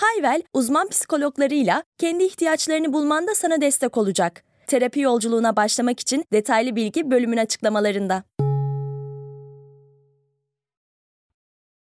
Hayvel, 0.00 0.42
uzman 0.52 0.88
psikologlarıyla 0.88 1.84
kendi 1.98 2.24
ihtiyaçlarını 2.24 2.92
bulmanda 2.92 3.34
sana 3.34 3.60
destek 3.60 3.96
olacak. 3.96 4.42
Terapi 4.66 5.00
yolculuğuna 5.00 5.56
başlamak 5.56 6.00
için 6.00 6.24
detaylı 6.32 6.76
bilgi 6.76 7.10
bölümün 7.10 7.36
açıklamalarında. 7.36 8.24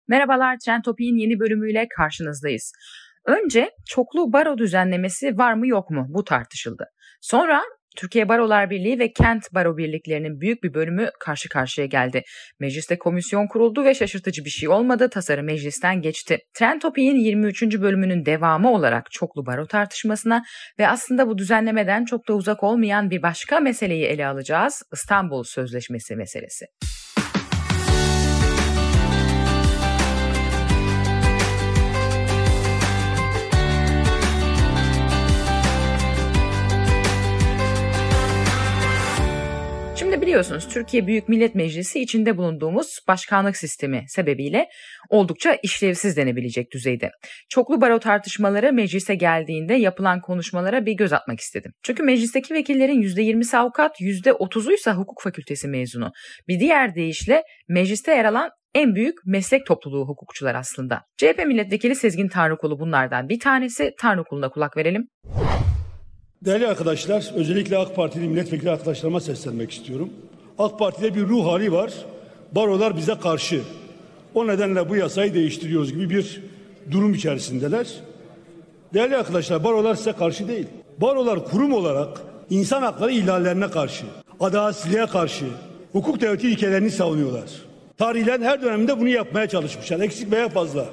Merhabalar, 0.07 0.57
Trend 0.65 0.83
Topi'nin 0.83 1.17
yeni 1.17 1.39
bölümüyle 1.39 1.87
karşınızdayız. 1.97 2.73
Önce 3.25 3.71
çoklu 3.85 4.33
baro 4.33 4.57
düzenlemesi 4.57 5.37
var 5.37 5.53
mı 5.53 5.67
yok 5.67 5.89
mu 5.89 6.05
bu 6.09 6.23
tartışıldı. 6.23 6.85
Sonra 7.21 7.61
Türkiye 7.97 8.29
Barolar 8.29 8.69
Birliği 8.69 8.99
ve 8.99 9.13
Kent 9.13 9.53
Baro 9.53 9.77
Birliklerinin 9.77 10.41
büyük 10.41 10.63
bir 10.63 10.73
bölümü 10.73 11.09
karşı 11.19 11.49
karşıya 11.49 11.87
geldi. 11.87 12.23
Mecliste 12.59 12.97
komisyon 12.97 13.47
kuruldu 13.47 13.83
ve 13.85 13.93
şaşırtıcı 13.93 14.45
bir 14.45 14.49
şey 14.49 14.69
olmadı. 14.69 15.09
Tasarı 15.09 15.43
meclisten 15.43 16.01
geçti. 16.01 16.37
Trend 16.53 16.81
Topi'nin 16.81 17.15
23. 17.15 17.63
bölümünün 17.63 18.25
devamı 18.25 18.71
olarak 18.71 19.11
çoklu 19.11 19.45
baro 19.45 19.67
tartışmasına 19.67 20.43
ve 20.79 20.87
aslında 20.87 21.27
bu 21.27 21.37
düzenlemeden 21.37 22.05
çok 22.05 22.27
da 22.27 22.33
uzak 22.33 22.63
olmayan 22.63 23.09
bir 23.09 23.21
başka 23.21 23.59
meseleyi 23.59 24.05
ele 24.05 24.27
alacağız. 24.27 24.83
İstanbul 24.93 25.43
Sözleşmesi 25.43 26.15
meselesi. 26.15 26.65
Biliyorsunuz 40.33 40.67
Türkiye 40.67 41.07
Büyük 41.07 41.29
Millet 41.29 41.55
Meclisi 41.55 41.99
içinde 41.99 42.37
bulunduğumuz 42.37 42.99
başkanlık 43.07 43.57
sistemi 43.57 44.03
sebebiyle 44.07 44.67
oldukça 45.09 45.57
işlevsiz 45.63 46.17
denebilecek 46.17 46.71
düzeyde. 46.73 47.11
Çoklu 47.49 47.81
baro 47.81 47.99
tartışmaları 47.99 48.73
meclise 48.73 49.15
geldiğinde 49.15 49.73
yapılan 49.73 50.21
konuşmalara 50.21 50.85
bir 50.85 50.93
göz 50.93 51.13
atmak 51.13 51.39
istedim. 51.39 51.71
Çünkü 51.83 52.03
meclisteki 52.03 52.53
vekillerin 52.53 53.01
%20'si 53.01 53.57
avukat, 53.57 54.01
%30'uysa 54.01 54.93
hukuk 54.93 55.21
fakültesi 55.21 55.67
mezunu. 55.67 56.11
Bir 56.47 56.59
diğer 56.59 56.95
deyişle 56.95 57.43
mecliste 57.69 58.11
yer 58.11 58.25
alan 58.25 58.49
en 58.75 58.95
büyük 58.95 59.15
meslek 59.25 59.65
topluluğu 59.65 60.07
hukukçular 60.07 60.55
aslında. 60.55 61.01
CHP 61.17 61.45
milletvekili 61.47 61.95
Sezgin 61.95 62.27
Tanrıkulu 62.27 62.79
bunlardan 62.79 63.29
bir 63.29 63.39
tanesi. 63.39 63.91
Tanrıkulu'na 63.99 64.49
kulak 64.49 64.77
verelim. 64.77 65.07
Değerli 66.45 66.67
arkadaşlar, 66.67 67.31
özellikle 67.35 67.77
AK 67.77 67.95
Partili 67.95 68.27
milletvekili 68.27 68.71
arkadaşlarıma 68.71 69.19
seslenmek 69.19 69.71
istiyorum. 69.71 70.09
AK 70.59 70.79
Parti'de 70.79 71.15
bir 71.15 71.21
ruh 71.21 71.45
hali 71.45 71.71
var. 71.71 71.93
Barolar 72.51 72.97
bize 72.97 73.15
karşı. 73.15 73.61
O 74.33 74.47
nedenle 74.47 74.89
bu 74.89 74.95
yasayı 74.95 75.33
değiştiriyoruz 75.33 75.93
gibi 75.93 76.09
bir 76.09 76.43
durum 76.91 77.13
içerisindeler. 77.13 77.87
Değerli 78.93 79.17
arkadaşlar, 79.17 79.63
barolar 79.63 79.95
size 79.95 80.11
karşı 80.11 80.47
değil. 80.47 80.67
Barolar 80.97 81.45
kurum 81.45 81.73
olarak 81.73 82.21
insan 82.49 82.81
hakları 82.81 83.11
ihlallerine 83.11 83.67
karşı, 83.67 84.05
adaletsizliğe 84.39 85.05
karşı, 85.05 85.45
hukuk 85.91 86.21
devleti 86.21 86.49
ilkelerini 86.49 86.91
savunuyorlar. 86.91 87.49
Tarihlerin 87.97 88.43
her 88.43 88.61
döneminde 88.61 88.99
bunu 88.99 89.09
yapmaya 89.09 89.47
çalışmışlar. 89.47 89.99
Eksik 89.99 90.31
veya 90.31 90.49
fazla. 90.49 90.85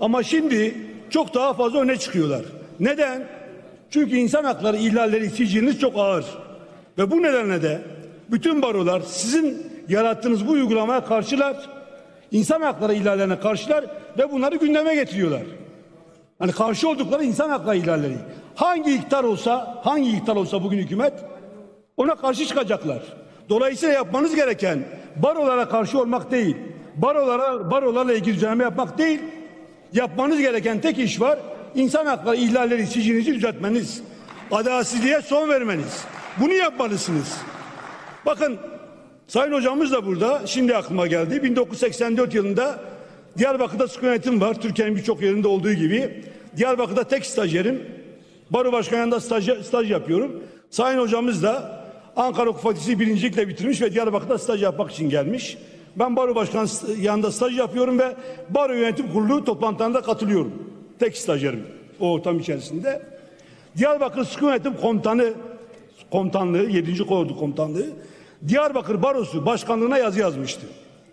Ama 0.00 0.22
şimdi 0.22 0.74
çok 1.10 1.34
daha 1.34 1.54
fazla 1.54 1.80
öne 1.80 1.96
çıkıyorlar. 1.96 2.42
Neden? 2.80 3.37
Çünkü 3.90 4.16
insan 4.16 4.44
hakları 4.44 4.76
ihlalleri 4.76 5.30
siciliniz 5.30 5.80
çok 5.80 5.96
ağır. 5.96 6.24
Ve 6.98 7.10
bu 7.10 7.22
nedenle 7.22 7.62
de 7.62 7.82
bütün 8.30 8.62
barolar 8.62 9.00
sizin 9.00 9.66
yarattığınız 9.88 10.48
bu 10.48 10.52
uygulamaya 10.52 11.04
karşılar. 11.04 11.56
insan 12.30 12.60
hakları 12.60 12.94
ihlallerine 12.94 13.40
karşılar 13.40 13.84
ve 14.18 14.32
bunları 14.32 14.56
gündeme 14.56 14.94
getiriyorlar. 14.94 15.42
Hani 16.38 16.52
karşı 16.52 16.88
oldukları 16.88 17.24
insan 17.24 17.50
hakları 17.50 17.76
ihlalleri. 17.76 18.16
Hangi 18.54 18.94
iktidar 18.94 19.24
olsa, 19.24 19.80
hangi 19.84 20.10
iktidar 20.10 20.36
olsa 20.36 20.62
bugün 20.62 20.78
hükümet 20.78 21.12
ona 21.96 22.14
karşı 22.14 22.46
çıkacaklar. 22.46 23.02
Dolayısıyla 23.48 23.94
yapmanız 23.94 24.34
gereken 24.34 24.84
barolara 25.16 25.68
karşı 25.68 26.00
olmak 26.00 26.30
değil. 26.30 26.56
Barolara, 26.96 27.70
barolarla 27.70 28.12
ilgili 28.12 28.34
düzenleme 28.34 28.64
yapmak 28.64 28.98
değil. 28.98 29.20
Yapmanız 29.92 30.38
gereken 30.38 30.80
tek 30.80 30.98
iş 30.98 31.20
var 31.20 31.38
insan 31.74 32.06
hakları 32.06 32.36
ihlalleri 32.36 32.86
sicilinizi 32.86 33.34
düzeltmeniz, 33.34 34.02
adaletsizliğe 34.50 35.22
son 35.22 35.48
vermeniz. 35.48 36.04
Bunu 36.40 36.52
yapmalısınız. 36.52 37.36
Bakın 38.26 38.58
Sayın 39.28 39.52
hocamız 39.52 39.92
da 39.92 40.06
burada. 40.06 40.46
Şimdi 40.46 40.76
aklıma 40.76 41.06
geldi. 41.06 41.42
1984 41.42 42.34
yılında 42.34 42.80
Diyarbakır'da 43.38 43.88
sıkı 43.88 44.06
yönetim 44.06 44.40
var. 44.40 44.60
Türkiye'nin 44.60 44.96
birçok 44.96 45.22
yerinde 45.22 45.48
olduğu 45.48 45.72
gibi. 45.72 46.24
Diyarbakır'da 46.56 47.04
tek 47.04 47.26
stajyerim. 47.26 47.82
Baro 48.50 48.72
başkanında 48.72 49.20
staj, 49.20 49.50
staj 49.66 49.90
yapıyorum. 49.90 50.42
Sayın 50.70 50.98
hocamız 50.98 51.42
da 51.42 51.82
Ankara 52.16 52.46
Hukuk 52.46 52.62
Fakültesi 52.62 53.00
birincilikle 53.00 53.48
bitirmiş 53.48 53.82
ve 53.82 53.92
Diyarbakır'da 53.92 54.38
staj 54.38 54.62
yapmak 54.62 54.90
için 54.90 55.10
gelmiş. 55.10 55.58
Ben 55.96 56.16
baro 56.16 56.34
başkanı 56.34 56.68
yanında 57.00 57.32
staj 57.32 57.58
yapıyorum 57.58 57.98
ve 57.98 58.14
baro 58.50 58.72
yönetim 58.72 59.12
kurulu 59.12 59.44
toplantılarına 59.44 60.00
katılıyorum. 60.00 60.52
Tek 60.98 61.16
stajyerim 61.16 61.66
o 62.00 62.12
ortam 62.12 62.38
içerisinde. 62.38 63.02
Diyarbakır 63.76 64.24
Sıkı 64.24 64.44
Yönetim 64.44 64.76
Komutanı 64.76 65.32
komutanlığı 66.10 66.70
7. 66.70 67.06
Kordu 67.06 67.38
Komutanlığı 67.38 67.86
Diyarbakır 68.48 69.02
Barosu 69.02 69.46
başkanlığına 69.46 69.98
yazı 69.98 70.20
yazmıştı. 70.20 70.66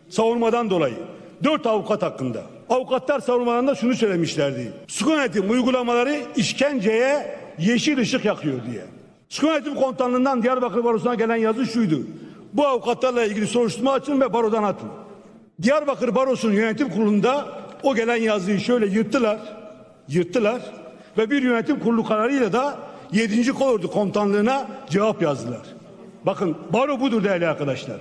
Savunmadan 0.09 0.69
dolayı. 0.69 0.95
Dört 1.43 1.67
avukat 1.67 2.01
hakkında. 2.01 2.43
Avukatlar 2.69 3.19
savunmalarında 3.19 3.75
şunu 3.75 3.95
söylemişlerdi. 3.95 4.71
Sıkı 4.87 5.11
yönetim 5.11 5.49
uygulamaları 5.51 6.21
işkenceye 6.35 7.37
yeşil 7.59 7.97
ışık 7.97 8.25
yakıyor 8.25 8.59
diye. 8.71 8.81
Sıkı 9.29 9.47
yönetim 9.47 9.75
komutanlığından 9.75 10.43
Diyarbakır 10.43 10.83
Barosu'na 10.83 11.15
gelen 11.15 11.35
yazı 11.35 11.65
şuydu. 11.65 12.01
Bu 12.53 12.67
avukatlarla 12.67 13.23
ilgili 13.23 13.47
soruşturma 13.47 13.91
açın 13.91 14.21
ve 14.21 14.33
barodan 14.33 14.63
atın. 14.63 14.89
Diyarbakır 15.61 16.15
Barosu'nun 16.15 16.53
yönetim 16.53 16.89
kurulunda 16.89 17.45
o 17.83 17.95
gelen 17.95 18.15
yazıyı 18.15 18.59
şöyle 18.59 18.85
yırttılar 18.85 19.39
yırttılar 20.07 20.61
ve 21.17 21.29
bir 21.29 21.41
yönetim 21.41 21.79
kurulu 21.79 22.03
kararıyla 22.03 22.53
da 22.53 22.79
7. 23.11 23.53
Kolordu 23.53 23.91
Komutanlığı'na 23.91 24.67
cevap 24.89 25.21
yazdılar. 25.21 25.61
Bakın 26.25 26.57
baro 26.73 26.99
budur 26.99 27.23
değerli 27.23 27.47
arkadaşlar. 27.47 27.97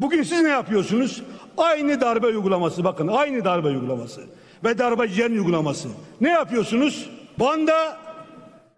Bugün 0.00 0.22
siz 0.22 0.42
ne 0.42 0.48
yapıyorsunuz? 0.48 1.22
Aynı 1.56 2.00
darbe 2.00 2.26
uygulaması 2.26 2.84
bakın 2.84 3.08
aynı 3.08 3.44
darbe 3.44 3.68
uygulaması 3.68 4.20
ve 4.64 4.78
darbecilerin 4.78 5.32
uygulaması. 5.32 5.88
Ne 6.20 6.30
yapıyorsunuz? 6.30 7.10
Van'da 7.38 7.96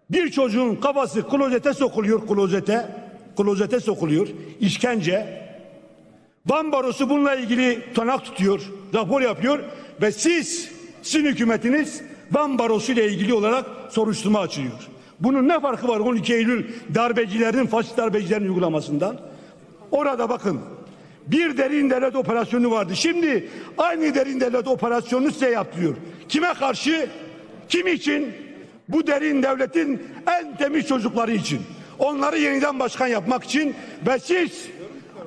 bir 0.09 0.31
çocuğun 0.31 0.75
kafası 0.75 1.29
klozete 1.29 1.73
sokuluyor 1.73 2.27
klozete. 2.27 3.05
Klozete 3.37 3.79
sokuluyor. 3.79 4.27
işkence. 4.59 5.45
Van 6.45 6.71
barosu 6.71 7.09
bununla 7.09 7.35
ilgili 7.35 7.81
tutanak 7.85 8.25
tutuyor. 8.25 8.61
Rapor 8.93 9.21
yapıyor 9.21 9.59
ve 10.01 10.11
siz 10.11 10.71
sizin 11.01 11.25
hükümetiniz 11.25 12.01
Van 12.31 12.59
Barosu 12.59 12.91
ile 12.91 13.07
ilgili 13.07 13.33
olarak 13.33 13.65
soruşturma 13.89 14.39
açılıyor. 14.39 14.87
Bunun 15.19 15.47
ne 15.47 15.59
farkı 15.59 15.87
var 15.87 15.99
12 15.99 16.33
Eylül 16.33 16.65
darbecilerin, 16.95 17.65
faşist 17.65 17.97
darbecilerin 17.97 18.47
uygulamasından? 18.47 19.19
Orada 19.91 20.29
bakın 20.29 20.59
bir 21.27 21.57
derin 21.57 21.89
devlet 21.89 22.15
operasyonu 22.15 22.71
vardı. 22.71 22.95
Şimdi 22.95 23.49
aynı 23.77 24.15
derin 24.15 24.39
devlet 24.39 24.67
operasyonunu 24.67 25.31
size 25.31 25.49
yaptırıyor. 25.49 25.95
Kime 26.29 26.53
karşı? 26.53 27.09
Kim 27.69 27.87
için? 27.87 28.33
Bu 28.89 29.07
derin 29.07 29.43
devletin 29.43 30.03
en 30.27 30.57
temiz 30.57 30.87
çocukları 30.87 31.31
için. 31.31 31.61
Onları 31.99 32.37
yeniden 32.37 32.79
başkan 32.79 33.07
yapmak 33.07 33.43
için 33.43 33.75
ve 34.07 34.19
siz 34.19 34.67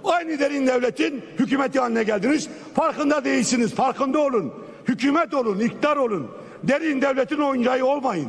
aynı 0.05 0.39
derin 0.39 0.67
devletin 0.67 1.23
hükümeti 1.39 1.81
haline 1.81 2.03
geldiniz. 2.03 2.49
Farkında 2.75 3.25
değilsiniz. 3.25 3.75
Farkında 3.75 4.19
olun. 4.19 4.53
Hükümet 4.89 5.35
olun, 5.35 5.61
iktidar 5.61 5.97
olun. 5.97 6.31
Derin 6.69 7.03
devletin 7.03 7.39
oyuncağı 7.39 7.85
olmayın. 7.85 8.29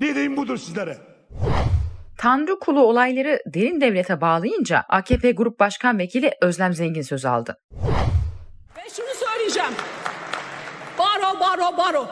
Dediğim 0.00 0.36
budur 0.36 0.56
sizlere. 0.56 0.98
Tanrı 2.18 2.58
kulu 2.58 2.80
olayları 2.80 3.40
derin 3.46 3.80
devlete 3.80 4.20
bağlayınca 4.20 4.84
AKP 4.88 5.32
Grup 5.32 5.60
Başkan 5.60 5.98
Vekili 5.98 6.32
Özlem 6.40 6.72
Zengin 6.74 7.02
söz 7.02 7.24
aldı. 7.24 7.58
Ve 8.76 8.82
şunu 8.96 9.28
söyleyeceğim. 9.28 9.72
Baro, 10.98 11.40
baro, 11.40 11.76
baro. 11.76 12.06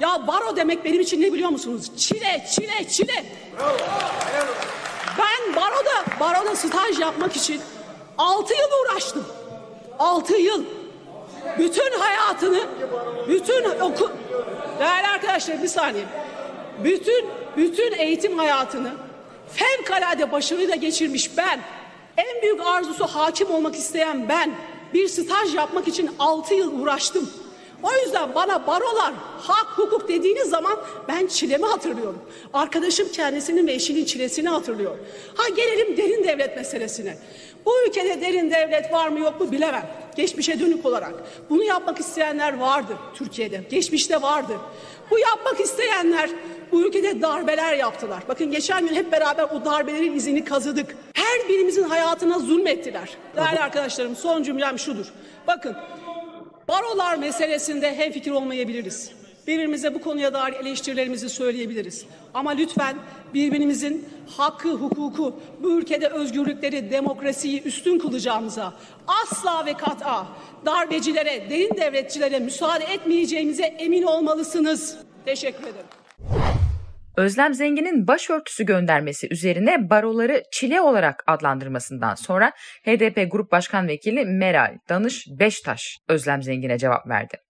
Ya 0.00 0.26
baro 0.26 0.56
demek 0.56 0.84
benim 0.84 1.00
için 1.00 1.22
ne 1.22 1.32
biliyor 1.32 1.50
musunuz? 1.50 1.96
Çile, 1.96 2.46
çile, 2.50 2.88
çile. 2.88 3.24
Bravo. 3.58 3.76
Ben 5.18 5.56
baroda, 5.56 6.04
baroda 6.20 6.56
staj 6.56 6.98
yapmak 7.00 7.36
için 7.36 7.60
6 8.18 8.54
yıl 8.54 8.92
uğraştım. 8.92 9.24
6 9.98 10.36
yıl. 10.36 10.64
Bütün 11.58 11.98
hayatını, 11.98 12.60
bütün 13.28 13.64
oku... 13.80 14.10
Değerli 14.78 15.06
arkadaşlar 15.06 15.62
bir 15.62 15.68
saniye. 15.68 16.04
Bütün, 16.84 17.24
bütün 17.56 17.92
eğitim 17.92 18.38
hayatını 18.38 18.92
fevkalade 19.52 20.32
başarıyla 20.32 20.76
geçirmiş 20.76 21.36
ben. 21.36 21.60
En 22.16 22.42
büyük 22.42 22.60
arzusu 22.66 23.06
hakim 23.06 23.50
olmak 23.50 23.74
isteyen 23.74 24.28
ben. 24.28 24.50
Bir 24.94 25.08
staj 25.08 25.54
yapmak 25.54 25.88
için 25.88 26.10
6 26.18 26.54
yıl 26.54 26.80
uğraştım. 26.80 27.30
O 27.82 27.88
yüzden 28.04 28.34
bana 28.34 28.66
barolar, 28.66 29.12
hak, 29.40 29.78
hukuk 29.78 30.08
dediğiniz 30.08 30.50
zaman 30.50 30.78
ben 31.08 31.26
çilemi 31.26 31.66
hatırlıyorum. 31.66 32.22
Arkadaşım 32.54 33.08
kendisinin 33.12 33.66
ve 33.66 33.72
eşinin 33.72 34.04
çilesini 34.04 34.48
hatırlıyor. 34.48 34.96
Ha 35.34 35.48
gelelim 35.48 35.96
derin 35.96 36.24
devlet 36.24 36.56
meselesine. 36.56 37.18
Bu 37.66 37.86
ülkede 37.86 38.20
derin 38.20 38.50
devlet 38.50 38.92
var 38.92 39.08
mı 39.08 39.20
yok 39.20 39.40
mu 39.40 39.52
bilemem. 39.52 39.86
Geçmişe 40.16 40.60
dönük 40.60 40.86
olarak. 40.86 41.14
Bunu 41.50 41.64
yapmak 41.64 42.00
isteyenler 42.00 42.58
vardı 42.58 42.96
Türkiye'de. 43.14 43.60
Geçmişte 43.70 44.22
vardı. 44.22 44.52
Bu 45.10 45.18
yapmak 45.18 45.60
isteyenler 45.60 46.30
bu 46.72 46.86
ülkede 46.86 47.22
darbeler 47.22 47.74
yaptılar. 47.74 48.22
Bakın 48.28 48.50
geçen 48.50 48.86
gün 48.86 48.94
hep 48.94 49.12
beraber 49.12 49.44
o 49.44 49.64
darbelerin 49.64 50.14
izini 50.14 50.44
kazıdık. 50.44 50.96
Her 51.12 51.48
birimizin 51.48 51.82
hayatına 51.82 52.38
zulmettiler. 52.38 53.16
Değerli 53.36 53.60
arkadaşlarım 53.60 54.16
son 54.16 54.42
cümlem 54.42 54.78
şudur. 54.78 55.06
Bakın 55.46 55.76
Barolar 56.68 57.16
meselesinde 57.16 57.96
hemfikir 57.96 58.30
olmayabiliriz. 58.30 59.10
Birbirimize 59.46 59.94
bu 59.94 60.00
konuya 60.00 60.34
dair 60.34 60.52
eleştirilerimizi 60.52 61.28
söyleyebiliriz. 61.28 62.06
Ama 62.34 62.50
lütfen 62.50 62.96
birbirimizin 63.34 64.08
hakkı, 64.36 64.72
hukuku, 64.72 65.40
bu 65.62 65.78
ülkede 65.78 66.08
özgürlükleri, 66.08 66.90
demokrasiyi 66.90 67.62
üstün 67.62 67.98
kılacağımıza, 67.98 68.74
asla 69.06 69.66
ve 69.66 69.72
kat'a 69.72 70.26
darbecilere, 70.66 71.50
derin 71.50 71.76
devletçilere 71.76 72.38
müsaade 72.38 72.84
etmeyeceğimize 72.84 73.64
emin 73.64 74.02
olmalısınız. 74.02 74.98
Teşekkür 75.24 75.62
ederim. 75.62 75.86
Özlem 77.16 77.54
Zengin'in 77.54 78.06
başörtüsü 78.06 78.66
göndermesi 78.66 79.28
üzerine 79.30 79.90
baroları 79.90 80.42
çile 80.52 80.80
olarak 80.80 81.24
adlandırmasından 81.26 82.14
sonra 82.14 82.52
HDP 82.84 83.32
Grup 83.32 83.52
Başkan 83.52 83.88
Vekili 83.88 84.24
Meral 84.24 84.78
Danış 84.88 85.26
Beştaş 85.40 85.98
Özlem 86.08 86.42
Zengin'e 86.42 86.78
cevap 86.78 87.08
verdi. 87.08 87.45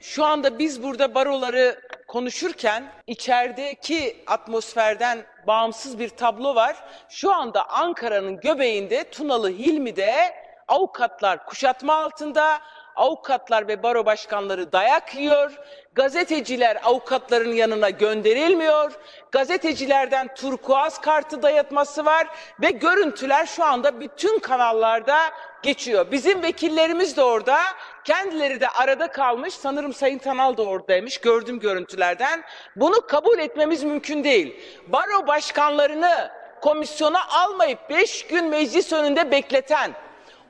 Şu 0.00 0.24
anda 0.24 0.58
biz 0.58 0.82
burada 0.82 1.14
baroları 1.14 1.80
konuşurken 2.08 2.92
içerideki 3.06 4.24
atmosferden 4.26 5.24
bağımsız 5.46 5.98
bir 5.98 6.08
tablo 6.08 6.54
var. 6.54 6.76
Şu 7.08 7.32
anda 7.32 7.68
Ankara'nın 7.68 8.40
göbeğinde 8.40 9.10
Tunalı 9.10 9.50
Hilmi'de 9.50 10.34
avukatlar 10.68 11.46
kuşatma 11.46 11.94
altında, 11.94 12.58
avukatlar 12.98 13.68
ve 13.68 13.82
baro 13.82 14.06
başkanları 14.06 14.72
dayak 14.72 15.14
yiyor, 15.14 15.52
gazeteciler 15.94 16.80
avukatların 16.84 17.52
yanına 17.52 17.90
gönderilmiyor, 17.90 18.92
gazetecilerden 19.32 20.34
turkuaz 20.34 21.00
kartı 21.00 21.42
dayatması 21.42 22.04
var 22.04 22.26
ve 22.62 22.70
görüntüler 22.70 23.46
şu 23.46 23.64
anda 23.64 24.00
bütün 24.00 24.38
kanallarda 24.38 25.18
geçiyor. 25.62 26.06
Bizim 26.12 26.42
vekillerimiz 26.42 27.16
de 27.16 27.22
orada, 27.22 27.58
kendileri 28.04 28.60
de 28.60 28.68
arada 28.68 29.10
kalmış, 29.10 29.54
sanırım 29.54 29.94
Sayın 29.94 30.18
Tanal 30.18 30.56
da 30.56 30.62
oradaymış, 30.62 31.18
gördüm 31.18 31.60
görüntülerden. 31.60 32.44
Bunu 32.76 33.06
kabul 33.06 33.38
etmemiz 33.38 33.84
mümkün 33.84 34.24
değil. 34.24 34.60
Baro 34.86 35.26
başkanlarını 35.26 36.30
komisyona 36.60 37.28
almayıp 37.28 37.90
5 37.90 38.26
gün 38.26 38.44
meclis 38.44 38.92
önünde 38.92 39.30
bekleten, 39.30 39.92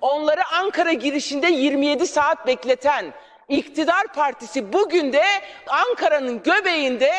onları 0.00 0.40
Ankara 0.46 0.92
girişinde 0.92 1.46
27 1.46 2.06
saat 2.06 2.46
bekleten 2.46 3.14
iktidar 3.48 4.06
partisi 4.14 4.72
bugün 4.72 5.12
de 5.12 5.22
Ankara'nın 5.66 6.42
göbeğinde 6.42 7.12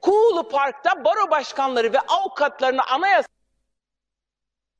Kuğulu 0.00 0.48
Park'ta 0.48 1.04
baro 1.04 1.30
başkanları 1.30 1.92
ve 1.92 2.00
avukatlarını 2.00 2.82
anayasa 2.86 3.28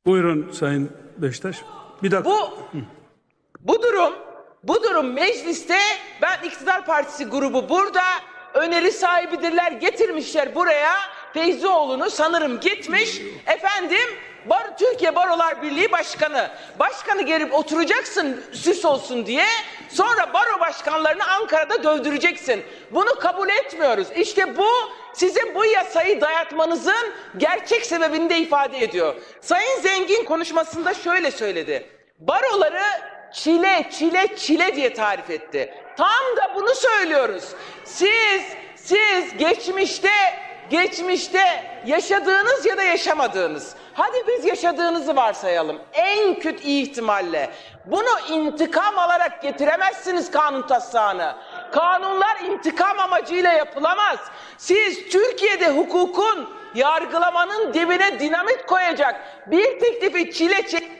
Buyurun 0.06 0.50
Sayın 0.53 0.93
Beştaş. 1.17 1.56
Bir 2.03 2.11
dakika. 2.11 2.31
bu 2.31 2.59
bu 3.61 3.83
durum 3.83 4.15
bu 4.62 4.83
durum 4.83 5.12
mecliste 5.12 5.79
ben 6.23 6.43
iktidar 6.43 6.87
partisi 6.87 7.25
grubu 7.25 7.69
burada 7.69 8.03
öneri 8.55 8.93
sahibidirler 8.93 9.73
getirmişler 9.73 10.55
buraya 10.55 10.93
Feyzioğlu'nu 11.35 12.11
sanırım 12.11 12.61
gitmiş 12.61 13.21
efendim 13.47 14.09
Bar, 14.47 14.79
Türkiye 14.79 15.15
Barolar 15.15 15.62
Birliği 15.62 15.93
Başkanı. 15.93 16.50
Başkanı 16.79 17.23
gelip 17.23 17.55
oturacaksın 17.55 18.44
süs 18.53 18.85
olsun 18.85 19.27
diye. 19.27 19.47
Sonra 19.89 20.33
baro 20.35 20.61
başkanlarını 20.61 21.25
Ankara'da 21.27 21.85
dövdüreceksin. 21.85 22.65
Bunu 22.91 23.15
kabul 23.19 23.49
etmiyoruz. 23.49 24.06
İşte 24.17 24.56
bu 24.56 24.69
sizin 25.12 25.55
bu 25.55 25.65
yasayı 25.65 26.21
dayatmanızın 26.21 27.12
gerçek 27.37 27.87
sebebini 27.87 28.31
de 28.31 28.39
ifade 28.39 28.79
ediyor. 28.79 29.15
Sayın 29.41 29.81
Zengin 29.81 30.25
konuşmasında 30.25 30.94
şöyle 30.94 31.31
söyledi. 31.31 31.87
Baroları 32.19 32.83
çile, 33.33 33.91
çile, 33.99 34.37
çile 34.37 34.77
diye 34.77 34.94
tarif 34.94 35.31
etti. 35.31 35.75
Tam 35.97 36.37
da 36.37 36.55
bunu 36.55 36.75
söylüyoruz. 36.75 37.44
Siz, 37.85 38.43
siz 38.77 39.37
geçmişte, 39.37 40.12
geçmişte 40.71 41.65
yaşadığınız 41.87 42.67
ya 42.67 42.77
da 42.77 42.83
yaşamadığınız 42.83 43.75
Hadi 43.94 44.17
biz 44.29 44.44
yaşadığınızı 44.44 45.17
varsayalım. 45.17 45.79
En 45.93 46.39
kötü 46.39 46.62
ihtimalle. 46.62 47.50
Bunu 47.87 48.21
intikam 48.31 48.99
alarak 48.99 49.43
getiremezsiniz 49.43 50.31
kanun 50.31 50.67
taslağını. 50.67 51.35
Kanunlar 51.73 52.41
intikam 52.41 52.99
amacıyla 52.99 53.53
yapılamaz. 53.53 54.19
Siz 54.59 55.09
Türkiye'de 55.09 55.71
hukukun, 55.71 56.49
yargılamanın 56.75 57.75
dibine 57.75 58.21
dinamit 58.21 58.67
koyacak 58.67 59.21
bir 59.47 59.81
teklifi 59.81 60.33
çile 60.33 60.67
çek 60.69 60.91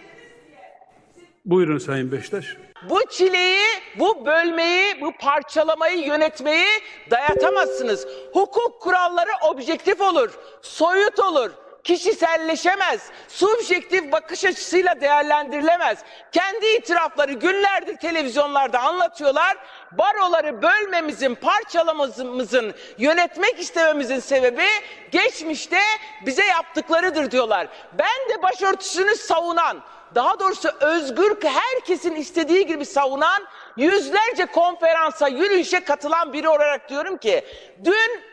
Buyurun 1.44 1.79
Sayın 1.79 2.12
Beştaş. 2.12 2.56
bu 2.89 3.00
çileyi, 3.11 3.67
bu 3.99 4.27
bölmeyi, 4.27 5.00
bu 5.00 5.12
parçalamayı 5.12 5.99
yönetmeyi 5.99 6.69
dayatamazsınız. 7.11 8.06
Hukuk 8.33 8.81
kuralları 8.81 9.31
objektif 9.51 10.01
olur, 10.01 10.39
soyut 10.63 11.19
olur 11.20 11.51
kişiselleşemez, 11.84 13.10
subjektif 13.29 14.12
bakış 14.12 14.44
açısıyla 14.44 15.01
değerlendirilemez. 15.01 15.98
Kendi 16.32 16.67
itirafları 16.67 17.32
günlerdir 17.32 17.96
televizyonlarda 17.96 18.81
anlatıyorlar. 18.81 19.56
Baroları 19.93 20.62
bölmemizin, 20.62 21.34
parçalamamızın, 21.34 22.74
yönetmek 22.98 23.58
istememizin 23.58 24.20
sebebi 24.20 24.67
geçmişte 25.10 25.81
bize 26.27 26.44
yaptıklarıdır 26.44 27.31
diyorlar. 27.31 27.67
Ben 27.98 28.29
de 28.29 28.43
başörtüsünü 28.43 29.17
savunan, 29.17 29.82
daha 30.15 30.41
doğrusu 30.41 30.69
özgür 30.81 31.36
herkesin 31.44 32.15
istediği 32.15 32.67
gibi 32.67 32.86
savunan 32.86 33.46
yüzlerce 33.77 34.46
konferansa, 34.46 35.29
yürüyüşe 35.29 35.84
katılan 35.84 36.32
biri 36.32 36.48
olarak 36.48 36.89
diyorum 36.89 37.17
ki 37.17 37.44
dün 37.84 38.31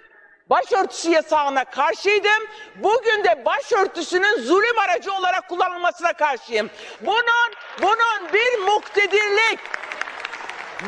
başörtüsü 0.49 1.11
yasağına 1.11 1.65
karşıydım. 1.65 2.43
Bugün 2.75 3.23
de 3.23 3.45
başörtüsünün 3.45 4.41
zulüm 4.41 4.79
aracı 4.79 5.13
olarak 5.13 5.49
kullanılmasına 5.49 6.13
karşıyım. 6.13 6.69
Bunun 7.01 7.53
bunun 7.81 8.33
bir 8.33 8.59
muktedirlik, 8.59 9.59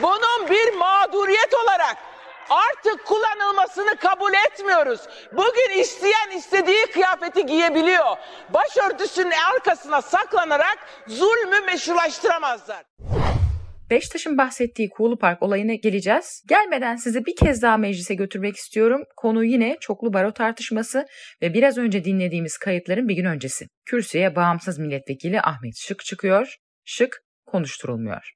bunun 0.01 0.49
bir 0.49 0.73
mağduriyet 0.73 1.53
olarak 1.53 1.97
artık 2.49 3.05
kullanılmasını 3.05 3.95
kabul 3.95 4.33
etmiyoruz. 4.33 5.01
Bugün 5.31 5.79
isteyen 5.79 6.29
istediği 6.31 6.85
kıyafeti 6.85 7.45
giyebiliyor. 7.45 8.17
Başörtüsünün 8.49 9.33
arkasına 9.53 10.01
saklanarak 10.01 10.77
zulmü 11.07 11.61
meşrulaştıramazlar. 11.61 12.83
Beştaş'ın 13.91 14.37
bahsettiği 14.37 14.89
Kuğulu 14.89 15.17
Park 15.17 15.43
olayına 15.43 15.73
geleceğiz. 15.73 16.43
Gelmeden 16.49 16.95
sizi 16.95 17.25
bir 17.25 17.35
kez 17.35 17.61
daha 17.61 17.77
meclise 17.77 18.15
götürmek 18.15 18.55
istiyorum. 18.55 19.03
Konu 19.17 19.43
yine 19.43 19.77
çoklu 19.81 20.13
baro 20.13 20.31
tartışması 20.31 21.05
ve 21.41 21.53
biraz 21.53 21.77
önce 21.77 22.03
dinlediğimiz 22.03 22.57
kayıtların 22.57 23.07
bir 23.07 23.15
gün 23.15 23.25
öncesi. 23.25 23.67
Kürsüye 23.85 24.35
bağımsız 24.35 24.79
milletvekili 24.79 25.41
Ahmet 25.41 25.73
Şık 25.77 26.05
çıkıyor. 26.05 26.55
Şık 26.85 27.21
konuşturulmuyor. 27.45 28.31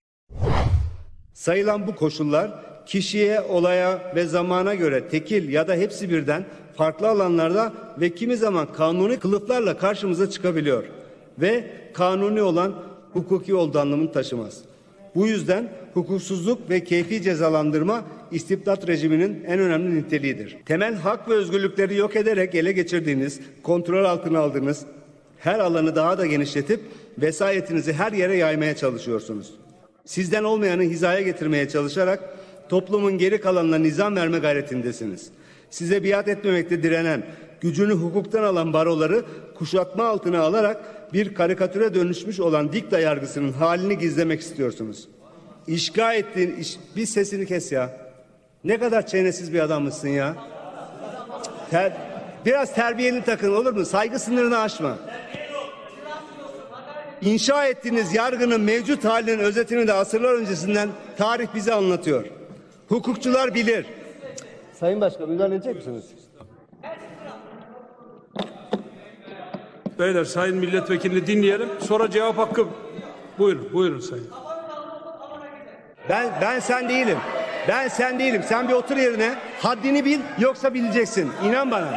Sayılan 1.33 1.87
bu 1.87 1.95
koşullar 1.95 2.51
kişiye, 2.85 3.41
olaya 3.41 4.11
ve 4.15 4.25
zamana 4.25 4.75
göre 4.75 5.07
tekil 5.07 5.49
ya 5.49 5.67
da 5.67 5.75
hepsi 5.75 6.09
birden 6.09 6.45
farklı 6.77 7.09
alanlarda 7.09 7.73
ve 7.99 8.15
kimi 8.15 8.37
zaman 8.37 8.73
kanuni 8.73 9.19
kılıflarla 9.19 9.77
karşımıza 9.77 10.29
çıkabiliyor 10.29 10.83
ve 11.37 11.71
kanuni 11.93 12.41
olan 12.41 12.83
hukuki 13.13 13.55
olduğu 13.55 13.79
anlamını 13.79 14.11
taşımaz. 14.11 14.74
Bu 15.15 15.27
yüzden 15.27 15.69
hukuksuzluk 15.93 16.69
ve 16.69 16.83
keyfi 16.83 17.21
cezalandırma 17.21 18.05
istibdat 18.31 18.87
rejiminin 18.87 19.43
en 19.43 19.59
önemli 19.59 19.95
niteliğidir. 19.95 20.57
Temel 20.65 20.95
hak 20.95 21.29
ve 21.29 21.33
özgürlükleri 21.33 21.95
yok 21.95 22.15
ederek 22.15 22.55
ele 22.55 22.71
geçirdiğiniz, 22.71 23.39
kontrol 23.63 24.05
altına 24.05 24.39
aldığınız 24.39 24.85
her 25.37 25.59
alanı 25.59 25.95
daha 25.95 26.17
da 26.17 26.25
genişletip 26.25 26.79
vesayetinizi 27.17 27.93
her 27.93 28.11
yere 28.11 28.37
yaymaya 28.37 28.75
çalışıyorsunuz. 28.75 29.53
Sizden 30.05 30.43
olmayanı 30.43 30.83
hizaya 30.83 31.21
getirmeye 31.21 31.69
çalışarak 31.69 32.19
toplumun 32.69 33.17
geri 33.17 33.41
kalanına 33.41 33.77
nizam 33.77 34.15
verme 34.15 34.39
gayretindesiniz. 34.39 35.29
Size 35.69 36.03
biat 36.03 36.27
etmemekte 36.27 36.83
direnen, 36.83 37.23
gücünü 37.61 37.93
hukuktan 37.93 38.43
alan 38.43 38.73
baroları 38.73 39.23
kuşatma 39.57 40.03
altına 40.03 40.41
alarak 40.41 40.83
bir 41.13 41.33
karikatüre 41.33 41.93
dönüşmüş 41.93 42.39
olan 42.39 42.73
dikta 42.73 42.99
yargısının 42.99 43.53
halini 43.53 43.97
gizlemek 43.97 44.41
istiyorsunuz. 44.41 45.07
İşga 45.67 46.13
ettiğin 46.13 46.55
iş, 46.55 46.77
bir 46.95 47.05
sesini 47.05 47.45
kes 47.45 47.71
ya. 47.71 47.97
Ne 48.63 48.79
kadar 48.79 49.07
çenesiz 49.07 49.53
bir 49.53 49.59
adammışsın 49.59 50.07
ya. 50.07 50.35
Ter, 51.71 51.93
biraz 52.45 52.75
terbiyeni 52.75 53.23
takın 53.23 53.53
olur 53.53 53.73
mu? 53.73 53.85
Saygı 53.85 54.19
sınırını 54.19 54.57
aşma. 54.57 54.97
İnşa 57.21 57.67
ettiğiniz 57.67 58.13
yargının 58.15 58.61
mevcut 58.61 59.05
halinin 59.05 59.39
özetini 59.39 59.87
de 59.87 59.93
asırlar 59.93 60.33
öncesinden 60.33 60.89
tarih 61.17 61.47
bize 61.55 61.73
anlatıyor. 61.73 62.25
Hukukçular 62.89 63.55
bilir. 63.55 63.85
Sayın 64.79 65.01
Başkan 65.01 65.29
müdahale 65.29 65.55
edecek 65.55 65.75
misiniz? 65.75 66.03
Beyler 69.99 70.23
sayın 70.23 70.57
milletvekilini 70.57 71.27
dinleyelim. 71.27 71.69
Sonra 71.87 72.09
cevap 72.09 72.37
hakkı. 72.37 72.65
Buyurun, 73.37 73.69
buyurun 73.73 73.99
sayın. 73.99 74.27
Ben 76.09 76.29
ben 76.41 76.59
sen 76.59 76.89
değilim. 76.89 77.17
Ben 77.67 77.87
sen 77.87 78.19
değilim. 78.19 78.43
Sen 78.47 78.69
bir 78.69 78.73
otur 78.73 78.97
yerine. 78.97 79.35
Haddini 79.59 80.05
bil 80.05 80.19
yoksa 80.39 80.73
bileceksin. 80.73 81.31
İnan 81.45 81.71
bana. 81.71 81.91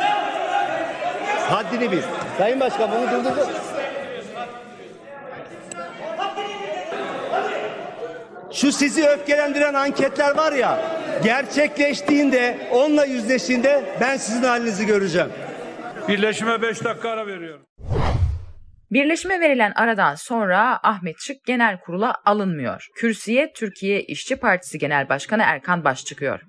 Haddini 1.51 1.93
bil. 1.93 2.03
Sayın 2.39 2.61
Başkan 2.61 2.91
bunu 2.91 3.11
durdurdu. 3.11 3.49
Şu 8.53 8.73
sizi 8.73 9.09
öfkelendiren 9.09 9.75
anketler 9.75 10.37
var 10.37 10.53
ya. 10.53 10.81
Gerçekleştiğinde, 11.25 12.69
onunla 12.73 13.05
yüzleştiğinde 13.05 13.85
ben 14.01 14.17
sizin 14.17 14.43
halinizi 14.43 14.87
göreceğim. 14.87 15.29
Birleşime 16.09 16.63
5 16.63 16.85
dakika 16.85 17.11
ara 17.11 17.27
veriyorum. 17.27 17.68
Birleşime 18.93 19.41
verilen 19.41 19.73
aradan 19.77 20.15
sonra 20.15 20.81
Ahmet 20.83 21.17
Şık 21.19 21.45
genel 21.45 21.81
kurula 21.81 22.15
alınmıyor. 22.25 22.89
Kürsüye 22.95 23.53
Türkiye 23.53 24.03
İşçi 24.03 24.37
Partisi 24.37 24.79
Genel 24.79 25.09
Başkanı 25.09 25.43
Erkan 25.43 25.85
Baş 25.85 26.05
çıkıyor. 26.05 26.41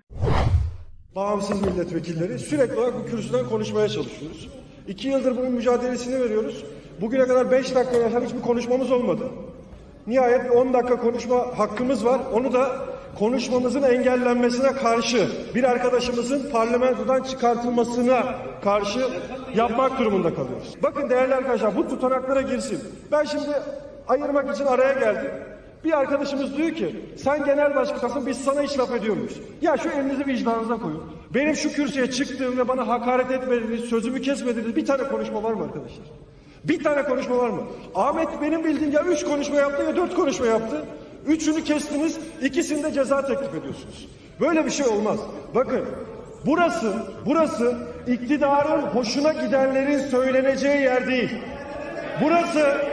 bağımsız 1.16 1.62
milletvekilleri 1.62 2.40
sürekli 2.40 2.76
olarak 2.76 2.94
bu 2.96 3.06
kürsüden 3.06 3.46
konuşmaya 3.46 3.90
çalışıyoruz. 3.90 4.50
İki 4.88 5.08
yıldır 5.08 5.38
bunun 5.38 5.52
mücadelesini 5.52 6.20
veriyoruz. 6.20 6.66
Bugüne 7.02 7.28
kadar 7.28 7.52
beş 7.52 7.76
dakika 7.76 7.98
yaşayan 7.98 8.22
hiçbir 8.26 8.42
konuşmamız 8.42 8.92
olmadı. 8.92 9.32
Nihayet 10.08 10.52
10 10.52 10.74
dakika 10.74 10.98
konuşma 10.98 11.38
hakkımız 11.38 12.06
var. 12.06 12.22
Onu 12.34 12.54
da 12.54 12.89
konuşmamızın 13.20 13.82
engellenmesine 13.82 14.74
karşı 14.74 15.30
bir 15.56 15.64
arkadaşımızın 15.64 16.50
parlamentodan 16.52 17.24
çıkartılmasına 17.24 18.24
karşı 18.64 19.00
yapmak 19.56 20.00
durumunda 20.00 20.36
kalıyoruz. 20.36 20.76
Bakın 20.84 21.10
değerli 21.10 21.36
arkadaşlar 21.36 21.76
bu 21.78 21.88
tutanaklara 21.88 22.42
girsin. 22.42 22.80
Ben 23.12 23.24
şimdi 23.24 23.50
ayırmak 24.08 24.56
için 24.56 24.66
araya 24.66 24.94
geldim. 24.94 25.32
Bir 25.84 25.98
arkadaşımız 25.98 26.58
diyor 26.58 26.72
ki 26.72 26.96
sen 27.18 27.46
genel 27.46 27.76
başkansın 27.76 28.26
biz 28.26 28.38
sana 28.38 28.62
hiç 28.62 28.80
laf 28.80 28.92
ediyor? 28.92 29.18
Ya 29.62 29.78
şu 29.78 29.90
elinizi 29.90 30.28
vicdanınıza 30.28 30.78
koyun. 30.78 31.04
Benim 31.34 31.56
şu 31.56 31.74
kürsüye 31.74 32.12
çıktığım 32.12 32.58
ve 32.58 32.68
bana 32.68 32.88
hakaret 32.88 33.32
etmediğiniz, 33.32 33.82
sözümü 33.90 34.22
kesmediğiniz 34.22 34.76
bir 34.76 34.86
tane 34.86 35.04
konuşma 35.04 35.44
var 35.44 35.54
mı 35.54 35.64
arkadaşlar? 35.64 36.06
Bir 36.64 36.84
tane 36.84 37.04
konuşma 37.04 37.38
var 37.38 37.50
mı? 37.50 37.62
Ahmet 37.96 38.28
benim 38.42 38.64
bildiğim 38.64 38.92
ya 38.92 39.04
üç 39.04 39.24
konuşma 39.24 39.56
yaptı 39.56 39.84
ya 39.84 39.96
dört 39.96 40.16
konuşma 40.16 40.46
yaptı. 40.46 40.86
Üçünü 41.28 41.64
kestiniz, 41.64 42.18
ikisinde 42.42 42.94
ceza 42.94 43.26
teklif 43.26 43.56
ediyorsunuz. 43.56 44.08
Böyle 44.40 44.66
bir 44.66 44.72
şey 44.72 44.88
olmaz. 44.88 45.20
Bakın 45.56 45.86
burası, 46.46 46.94
burası 47.26 47.78
iktidarın 48.08 48.82
hoşuna 48.82 49.34
gidenlerin 49.34 50.00
söyleneceği 50.00 50.82
yer 50.82 51.08
değil. 51.08 51.30
Burası 52.22 52.90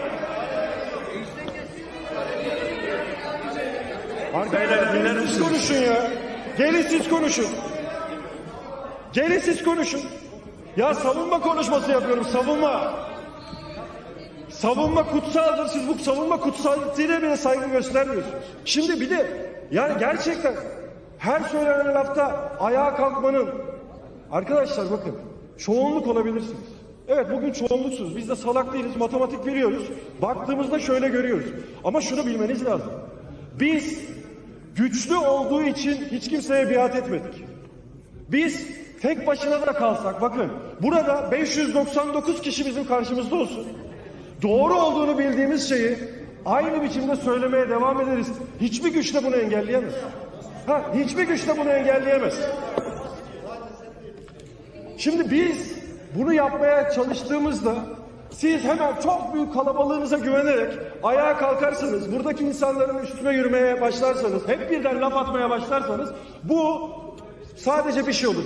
Arkadaşlar 4.35 4.95
gelin 4.95 5.27
siz 5.27 5.39
konuşun 5.39 5.75
ya. 5.75 6.11
Gelin 6.59 6.83
siz 6.83 7.09
konuşun. 7.09 7.47
Gelin 9.13 9.39
siz 9.39 9.65
konuşun. 9.65 10.01
Ya 10.77 10.95
savunma 10.95 11.41
konuşması 11.41 11.91
yapıyorum 11.91 12.25
savunma. 12.25 12.95
Savunma 14.59 15.07
kutsaldır. 15.07 15.69
Siz 15.69 15.89
bu 15.89 15.99
savunma 15.99 16.41
kutsalıyla 16.41 17.23
bile 17.23 17.37
saygı 17.37 17.67
göstermiyorsunuz. 17.67 18.37
Şimdi 18.65 19.01
bir 19.01 19.11
de 19.11 19.27
yani 19.71 19.99
gerçekten 19.99 20.55
her 21.19 21.41
söylenen 21.41 21.95
lafta 21.95 22.53
ayağa 22.61 22.97
kalkmanın 22.97 23.49
arkadaşlar 24.31 24.91
bakın 24.91 25.15
çoğunluk 25.59 26.07
olabilirsiniz. 26.07 26.57
Evet 27.09 27.27
bugün 27.33 27.53
çoğunluksunuz. 27.53 28.17
Biz 28.17 28.29
de 28.29 28.37
salak 28.37 28.73
değiliz. 28.73 28.97
Matematik 28.97 29.47
biliyoruz. 29.47 29.83
Baktığımızda 30.23 30.79
şöyle 30.79 31.09
görüyoruz. 31.09 31.47
Ama 31.85 32.01
şunu 32.01 32.27
bilmeniz 32.27 32.65
lazım. 32.65 32.93
Biz 33.61 34.01
güçlü 34.77 35.17
olduğu 35.17 35.63
için 35.63 36.05
hiç 36.11 36.29
kimseye 36.29 36.71
biat 36.71 36.97
etmedik. 36.97 37.45
Biz 38.29 38.67
tek 39.03 39.27
başına 39.27 39.67
da 39.67 39.73
kalsak 39.73 40.21
bakın 40.21 40.53
burada 40.83 41.29
599 41.33 42.43
kişi 42.43 42.67
bizim 42.67 42.87
karşımızda 42.87 43.37
olsun. 43.37 43.67
Doğru 44.43 44.75
olduğunu 44.75 45.19
bildiğimiz 45.19 45.69
şeyi 45.69 45.99
aynı 46.47 46.83
biçimde 46.83 47.17
söylemeye 47.17 47.69
devam 47.69 48.01
ederiz. 48.01 48.29
Hiçbir 48.61 48.93
güç 48.93 49.15
de 49.15 49.25
bunu 49.25 49.37
engelleyemez. 49.37 49.95
Ha, 50.67 50.83
hiçbir 50.95 51.23
güç 51.23 51.49
de 51.49 51.59
bunu 51.59 51.71
engelleyemez. 51.71 52.35
Şimdi 54.99 55.31
biz 55.31 55.75
bunu 56.15 56.33
yapmaya 56.33 56.91
çalıştığımızda 56.91 57.75
siz 58.31 58.65
hemen 58.65 59.01
çok 59.03 59.35
büyük 59.35 59.55
kalabalığınıza 59.55 60.19
güvenerek 60.19 60.73
ayağa 61.03 61.39
kalkarsınız. 61.39 62.13
Buradaki 62.13 62.45
insanların 62.45 62.99
üstüne 62.99 63.33
yürümeye 63.33 63.81
başlarsanız, 63.81 64.49
hep 64.49 64.71
birden 64.71 65.01
laf 65.01 65.17
atmaya 65.17 65.51
başlarsanız 65.51 66.11
bu 66.43 66.91
sadece 67.57 68.07
bir 68.07 68.13
şey 68.13 68.29
olur. 68.29 68.45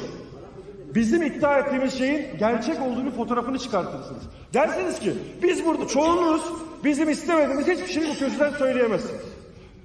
Bizim 0.95 1.23
iddia 1.23 1.59
ettiğimiz 1.59 1.99
şeyin 1.99 2.27
gerçek 2.39 2.83
olduğunu 2.83 3.11
fotoğrafını 3.11 3.59
çıkartırsınız. 3.59 4.23
Dersiniz 4.55 4.99
ki 4.99 5.15
biz 5.43 5.65
burada 5.65 5.87
çoğunluğuz 5.87 6.43
bizim 6.85 7.11
istemediğimiz 7.11 7.69
hiçbir 7.69 7.93
şeyi 7.93 8.09
bu 8.09 8.15
kürsüden 8.15 8.51
söyleyemezsiniz. 8.51 9.23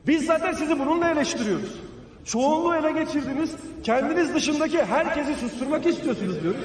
Biz 0.08 0.26
zaten 0.26 0.54
sizi 0.54 0.80
bununla 0.80 1.10
eleştiriyoruz. 1.10 1.80
Çoğunluğu 2.26 2.76
ele 2.76 2.92
geçirdiniz, 2.92 3.52
kendiniz 3.84 4.34
dışındaki 4.34 4.84
herkesi 4.84 5.36
susturmak 5.36 5.86
istiyorsunuz 5.86 6.44
diyoruz. 6.44 6.62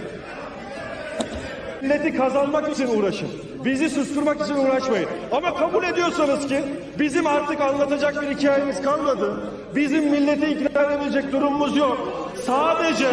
Milleti 1.83 2.17
kazanmak 2.17 2.73
için 2.73 2.87
uğraşın. 2.87 3.29
Bizi 3.65 3.91
susturmak 3.91 4.41
için 4.41 4.55
uğraşmayın. 4.55 5.09
Ama 5.33 5.55
kabul 5.55 5.85
ediyorsanız 5.85 6.49
ki 6.49 6.61
bizim 6.99 7.27
artık 7.27 7.61
anlatacak 7.61 8.23
bir 8.23 8.37
hikayemiz 8.37 8.83
kalmadı. 8.83 9.41
Bizim 9.75 10.11
milleti 10.11 10.47
ikna 10.47 10.83
edebilecek 10.83 11.33
durumumuz 11.33 11.77
yok. 11.77 11.99
Sadece 12.47 13.09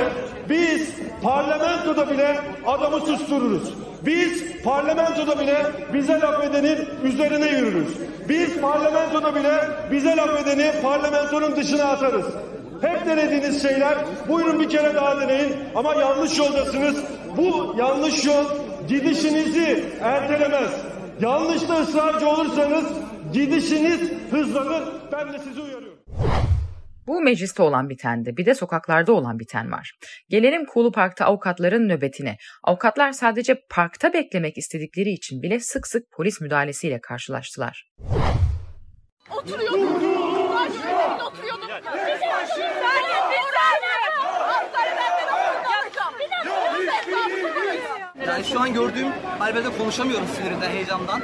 biz 0.49 0.89
parlamentoda 1.23 2.09
bile 2.09 2.39
adamı 2.67 2.99
sustururuz. 2.99 3.73
Biz 4.05 4.61
parlamentoda 4.63 5.39
bile 5.39 5.65
bize 5.93 6.19
laf 6.19 6.43
edenin 6.43 6.77
üzerine 7.03 7.49
yürürüz. 7.49 7.87
Biz 8.29 8.61
parlamentoda 8.61 9.35
bile 9.35 9.53
bize 9.91 10.17
laf 10.17 10.41
edeni 10.41 10.71
parlamentonun 10.83 11.55
dışına 11.55 11.83
atarız. 11.83 12.25
Hep 12.81 13.05
denediğiniz 13.05 13.61
şeyler 13.61 13.95
buyurun 14.29 14.59
bir 14.59 14.69
kere 14.69 14.95
daha 14.95 15.21
deneyin 15.21 15.55
ama 15.75 15.93
yanlış 15.95 16.39
yoldasınız. 16.39 16.95
Bu 17.37 17.75
yanlış 17.77 18.25
yol 18.25 18.45
gidişinizi 18.87 19.85
ertelemez. 20.01 20.69
Yanlışta 21.21 21.81
ısrarcı 21.81 22.27
olursanız 22.29 22.85
gidişiniz 23.33 24.11
hızlanır. 24.31 24.83
Ben 25.11 25.33
de 25.33 25.39
sizi 25.39 25.61
uyarıyorum. 25.61 25.99
Bu 27.07 27.21
mecliste 27.21 27.63
olan 27.63 27.89
bitende 27.89 28.37
bir 28.37 28.45
de 28.45 28.55
sokaklarda 28.55 29.13
olan 29.13 29.39
biten 29.39 29.71
var. 29.71 29.91
Gelelim 30.29 30.65
Kuğulu 30.65 30.91
Park'ta 30.91 31.25
avukatların 31.25 31.89
nöbetine. 31.89 32.37
Avukatlar 32.63 33.11
sadece 33.11 33.61
parkta 33.69 34.13
beklemek 34.13 34.57
istedikleri 34.57 35.09
için 35.09 35.41
bile 35.41 35.59
sık 35.59 35.87
sık 35.87 36.11
polis 36.11 36.41
müdahalesiyle 36.41 37.01
karşılaştılar. 37.01 37.87
Oturuyordum. 39.37 40.01
Karşıda 40.53 41.25
oturuyordum. 41.27 41.67
Bizim 41.93 42.29
başım. 42.29 42.63
Ben 42.83 43.03
bir 43.31 43.43
saniye. 43.55 43.97
Hastane 44.17 44.91
benden 44.97 45.27
okuyacağım. 45.27 46.13
Bir 46.19 46.29
dakika. 46.29 48.16
Yani 48.27 48.43
şu 48.43 48.61
an 48.61 48.73
gördüğüm 48.73 49.07
halbede 49.39 49.77
konuşamıyorum 49.77 50.27
sinirinden, 50.37 50.69
heyecandan. 50.69 51.21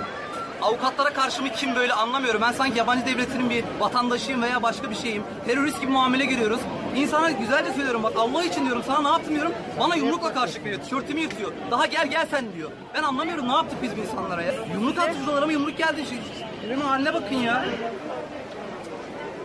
avukatlara 0.61 1.13
karşı 1.13 1.41
mı 1.41 1.49
kim 1.55 1.75
böyle 1.75 1.93
anlamıyorum. 1.93 2.41
Ben 2.41 2.51
sanki 2.51 2.77
yabancı 2.77 3.05
devletinin 3.05 3.49
bir 3.49 3.63
vatandaşıyım 3.79 4.41
veya 4.41 4.63
başka 4.63 4.89
bir 4.89 4.95
şeyim. 4.95 5.23
Terörist 5.45 5.81
gibi 5.81 5.91
muamele 5.91 6.25
görüyoruz. 6.25 6.59
İnsana 6.95 7.31
güzelce 7.31 7.71
söylüyorum 7.73 8.03
bak 8.03 8.13
Allah 8.17 8.43
için 8.43 8.65
diyorum 8.65 8.83
sana 8.87 9.01
ne 9.01 9.07
yaptım 9.07 9.35
diyorum. 9.35 9.51
Bana 9.79 9.95
yumrukla 9.95 10.33
karşılık 10.33 10.65
veriyor. 10.65 10.81
Tişörtümü 10.81 11.19
yırtıyor. 11.21 11.51
Daha 11.71 11.85
gel 11.85 12.07
gel 12.07 12.25
sen 12.31 12.45
diyor. 12.53 12.71
Ben 12.93 13.03
anlamıyorum 13.03 13.47
ne 13.49 13.53
yaptık 13.53 13.77
biz 13.83 13.97
bu 13.97 14.01
insanlara 14.01 14.41
ya. 14.41 14.53
Yumruk 14.73 14.97
attı 14.97 15.15
şuralara 15.25 15.45
mı 15.45 15.53
yumruk 15.53 15.77
geldi. 15.77 16.03
Şunun 16.67 16.81
haline 16.81 17.13
bakın 17.13 17.35
ya. 17.35 17.65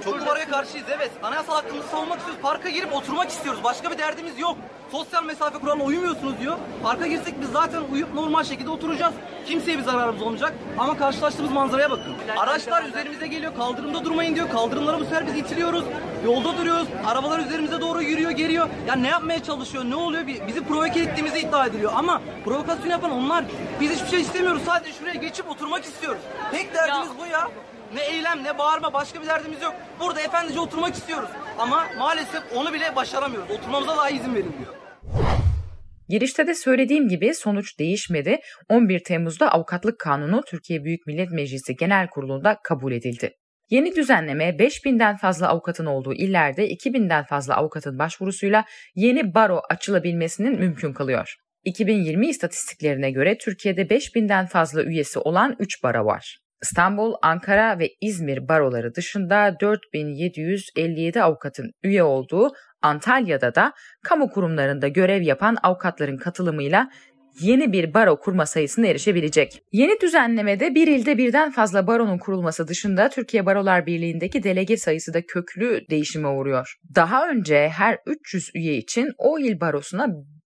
Çok 0.04 0.26
paraya 0.26 0.48
karşıyız 0.48 0.86
evet. 0.96 1.10
Anayasal 1.22 1.54
hakkımızı 1.54 1.88
savunmak 1.88 2.18
istiyoruz. 2.18 2.42
Parka 2.42 2.68
girip 2.68 2.94
oturmak 2.94 3.30
istiyoruz. 3.30 3.64
Başka 3.64 3.90
bir 3.90 3.98
derdimiz 3.98 4.38
yok. 4.38 4.56
Sosyal 4.92 5.24
mesafe 5.24 5.58
kuralına 5.58 5.84
uymuyorsunuz 5.84 6.40
diyor. 6.40 6.56
Parka 6.82 7.06
girsek 7.06 7.40
biz 7.40 7.48
zaten 7.50 7.82
uyup 7.92 8.14
normal 8.14 8.44
şekilde 8.44 8.70
oturacağız. 8.70 9.14
Kimseye 9.46 9.78
bir 9.78 9.82
zararımız 9.82 10.22
olmayacak. 10.22 10.54
Ama 10.78 10.98
karşılaştığımız 10.98 11.52
manzaraya 11.52 11.90
bakın. 11.90 12.14
Araçlar 12.36 12.84
üzerimize 12.84 13.26
geliyor. 13.26 13.56
Kaldırımda 13.56 14.04
durmayın 14.04 14.34
diyor. 14.34 14.50
Kaldırımlara 14.50 15.00
bu 15.00 15.04
sefer 15.04 15.26
biz 15.26 15.36
itiliyoruz. 15.36 15.84
Yolda 16.24 16.56
duruyoruz. 16.58 16.88
Arabalar 17.06 17.38
üzerimize 17.38 17.80
doğru 17.80 18.02
yürüyor, 18.02 18.30
geliyor. 18.30 18.68
Ya 18.88 18.94
ne 18.94 19.08
yapmaya 19.08 19.42
çalışıyor? 19.42 19.84
Ne 19.84 19.94
oluyor? 19.94 20.26
Bizi 20.26 20.64
provoke 20.64 21.00
ettiğimizi 21.00 21.38
iddia 21.38 21.66
ediliyor. 21.66 21.92
Ama 21.96 22.20
provokasyon 22.44 22.90
yapan 22.90 23.10
onlar. 23.10 23.44
Biz 23.80 23.90
hiçbir 23.92 24.08
şey 24.08 24.20
istemiyoruz. 24.20 24.62
Sadece 24.66 24.92
şuraya 24.92 25.14
geçip 25.14 25.50
oturmak 25.50 25.84
istiyoruz. 25.84 26.20
Tek 26.50 26.74
derdimiz 26.74 27.08
bu 27.22 27.26
ya. 27.26 27.48
Ne 27.95 28.04
eylem 28.04 28.45
ne 28.45 28.59
bağırma 28.59 28.92
başka 28.92 29.23
bir 29.23 29.26
derdimiz 29.26 29.62
yok. 29.62 29.75
Burada 30.00 30.21
efendice 30.21 30.61
oturmak 30.61 30.95
istiyoruz. 30.95 31.28
Ama 31.59 31.87
maalesef 31.99 32.42
onu 32.54 32.73
bile 32.73 32.97
başaramıyoruz. 32.97 33.50
Oturmamıza 33.50 33.97
daha 33.97 34.11
izin 34.11 34.35
verilmiyor. 34.35 34.75
Girişte 36.09 36.47
de 36.47 36.54
söylediğim 36.54 37.09
gibi 37.09 37.35
sonuç 37.35 37.78
değişmedi. 37.78 38.40
11 38.68 39.04
Temmuz'da 39.04 39.52
Avukatlık 39.52 39.99
Kanunu 39.99 40.42
Türkiye 40.42 40.85
Büyük 40.85 41.07
Millet 41.07 41.30
Meclisi 41.30 41.76
Genel 41.76 42.09
Kurulu'nda 42.09 42.59
kabul 42.64 42.92
edildi. 42.92 43.35
Yeni 43.71 43.97
düzenleme 43.97 44.45
5000'den 44.45 45.16
fazla 45.16 45.49
avukatın 45.49 45.87
olduğu 45.87 46.14
illerde 46.14 46.71
2000'den 46.71 47.25
fazla 47.25 47.57
avukatın 47.57 47.99
başvurusuyla 47.99 48.64
yeni 48.95 49.35
baro 49.35 49.62
açılabilmesinin 49.71 50.59
mümkün 50.59 50.92
kılıyor. 50.92 51.35
2020 51.64 52.28
istatistiklerine 52.28 53.11
göre 53.11 53.38
Türkiye'de 53.38 53.83
5000'den 53.83 54.47
fazla 54.47 54.83
üyesi 54.83 55.18
olan 55.18 55.57
3 55.59 55.83
baro 55.83 56.04
var. 56.04 56.38
İstanbul, 56.62 57.14
Ankara 57.22 57.78
ve 57.78 57.90
İzmir 58.00 58.48
baroları 58.48 58.94
dışında 58.94 59.56
4757 59.60 61.22
avukatın 61.22 61.70
üye 61.82 62.02
olduğu 62.02 62.52
Antalya'da 62.82 63.54
da 63.54 63.72
kamu 64.02 64.30
kurumlarında 64.30 64.88
görev 64.88 65.22
yapan 65.22 65.56
avukatların 65.62 66.16
katılımıyla 66.16 66.90
yeni 67.40 67.72
bir 67.72 67.94
baro 67.94 68.20
kurma 68.20 68.46
sayısına 68.46 68.86
erişebilecek. 68.86 69.62
Yeni 69.72 70.00
düzenlemede 70.00 70.74
bir 70.74 70.88
ilde 70.88 71.18
birden 71.18 71.50
fazla 71.50 71.86
baronun 71.86 72.18
kurulması 72.18 72.68
dışında 72.68 73.08
Türkiye 73.08 73.46
Barolar 73.46 73.86
Birliği'ndeki 73.86 74.42
delege 74.42 74.76
sayısı 74.76 75.14
da 75.14 75.22
köklü 75.26 75.80
değişime 75.90 76.28
uğruyor. 76.28 76.74
Daha 76.94 77.28
önce 77.28 77.68
her 77.68 77.98
300 78.06 78.50
üye 78.54 78.76
için 78.76 79.12
o 79.18 79.38
il 79.38 79.60
barosuna 79.60 80.08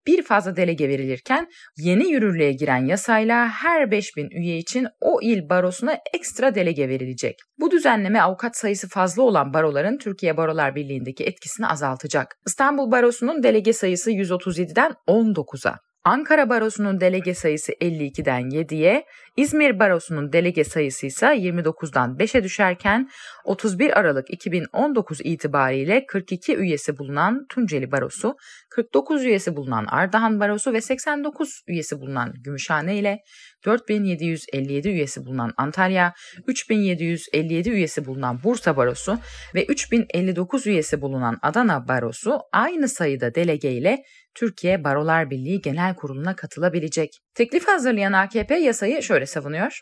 bir 0.09 0.23
fazla 0.23 0.55
delege 0.55 0.89
verilirken 0.89 1.47
yeni 1.77 2.11
yürürlüğe 2.11 2.51
giren 2.51 2.85
yasayla 2.85 3.47
her 3.47 3.91
5000 3.91 4.29
üye 4.29 4.57
için 4.57 4.87
o 5.01 5.19
il 5.21 5.49
barosuna 5.49 5.97
ekstra 6.13 6.55
delege 6.55 6.89
verilecek. 6.89 7.39
Bu 7.59 7.71
düzenleme 7.71 8.21
avukat 8.21 8.57
sayısı 8.57 8.89
fazla 8.89 9.23
olan 9.23 9.53
baroların 9.53 9.97
Türkiye 9.97 10.37
Barolar 10.37 10.75
Birliği'ndeki 10.75 11.23
etkisini 11.23 11.67
azaltacak. 11.67 12.35
İstanbul 12.47 12.91
Barosu'nun 12.91 13.43
delege 13.43 13.73
sayısı 13.73 14.11
137'den 14.11 14.93
19'a, 15.07 15.77
Ankara 16.03 16.49
Barosu'nun 16.49 17.01
delege 17.01 17.33
sayısı 17.33 17.71
52'den 17.71 18.41
7'ye, 18.41 19.05
İzmir 19.37 19.79
Barosu'nun 19.79 20.33
delege 20.33 20.63
sayısı 20.63 21.05
ise 21.05 21.25
29'dan 21.25 22.15
5'e 22.17 22.43
düşerken 22.43 23.09
31 23.43 23.99
Aralık 23.99 24.33
2019 24.33 25.19
itibariyle 25.23 26.05
42 26.05 26.55
üyesi 26.55 26.97
bulunan 26.97 27.45
Tunceli 27.49 27.91
Barosu, 27.91 28.35
49 28.69 29.25
üyesi 29.25 29.55
bulunan 29.55 29.85
Ardahan 29.85 30.39
Barosu 30.39 30.73
ve 30.73 30.81
89 30.81 31.63
üyesi 31.67 31.99
bulunan 32.01 32.33
Gümüşhane 32.43 32.97
ile 32.97 33.19
4757 33.65 34.89
üyesi 34.89 35.25
bulunan 35.25 35.53
Antalya, 35.57 36.13
3757 36.47 37.69
üyesi 37.69 38.05
bulunan 38.05 38.43
Bursa 38.43 38.77
Barosu 38.77 39.19
ve 39.55 39.65
3059 39.65 40.67
üyesi 40.67 41.01
bulunan 41.01 41.37
Adana 41.41 41.87
Barosu 41.87 42.39
aynı 42.53 42.87
sayıda 42.89 43.35
delege 43.35 43.71
ile 43.71 44.03
Türkiye 44.35 44.83
Barolar 44.83 45.29
Birliği 45.29 45.61
Genel 45.61 45.95
Kurulu'na 45.95 46.35
katılabilecek. 46.35 47.09
Teklif 47.33 47.67
hazırlayan 47.67 48.13
AKP 48.13 48.55
yasayı 48.55 49.03
şöyle 49.03 49.18
savunuyor. 49.25 49.81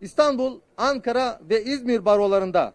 İstanbul, 0.00 0.60
Ankara 0.76 1.40
ve 1.50 1.64
İzmir 1.64 2.04
barolarında 2.04 2.74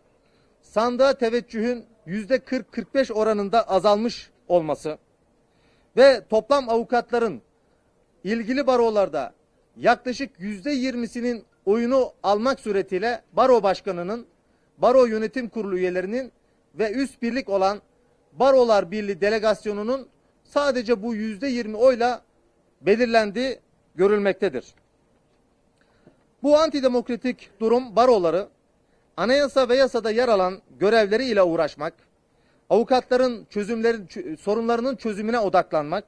sandığa 0.61 1.13
teveccühün 1.13 1.85
%40-45 2.07 3.13
oranında 3.13 3.69
azalmış 3.69 4.29
olması 4.47 4.97
ve 5.97 6.21
toplam 6.29 6.69
avukatların 6.69 7.41
ilgili 8.23 8.67
barolarda 8.67 9.33
yaklaşık 9.77 10.39
%20'sinin 10.39 11.45
oyunu 11.65 12.13
almak 12.23 12.59
suretiyle 12.59 13.21
baro 13.33 13.63
başkanının, 13.63 14.25
baro 14.77 15.05
yönetim 15.05 15.49
kurulu 15.49 15.77
üyelerinin 15.77 16.31
ve 16.75 16.91
üst 16.91 17.21
birlik 17.21 17.49
olan 17.49 17.81
Barolar 18.33 18.91
Birliği 18.91 19.21
delegasyonunun 19.21 20.07
sadece 20.43 21.03
bu 21.03 21.15
%20 21.15 21.73
oyla 21.75 22.21
belirlendiği 22.81 23.59
görülmektedir. 23.95 24.65
Bu 26.43 26.57
antidemokratik 26.57 27.49
durum 27.59 27.95
baroları 27.95 28.47
anayasa 29.17 29.69
ve 29.69 29.75
yasada 29.75 30.11
yer 30.11 30.27
alan 30.27 30.61
görevleri 30.79 31.25
ile 31.25 31.43
uğraşmak, 31.43 31.93
avukatların 32.69 33.45
çözümleri, 33.49 34.37
sorunlarının 34.37 34.95
çözümüne 34.95 35.39
odaklanmak, 35.39 36.05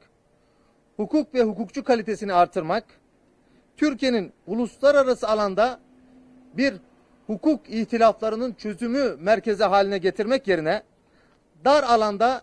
hukuk 0.98 1.34
ve 1.34 1.44
hukukçu 1.44 1.84
kalitesini 1.84 2.34
artırmak, 2.34 2.84
Türkiye'nin 3.78 4.34
uluslararası 4.48 5.28
alanda 5.28 5.80
bir 6.54 6.74
hukuk 7.28 7.70
ihtilaflarının 7.70 8.54
çözümü 8.54 9.16
merkezi 9.20 9.64
haline 9.64 9.98
getirmek 9.98 10.48
yerine 10.48 10.84
dar 11.66 11.84
alanda 11.84 12.42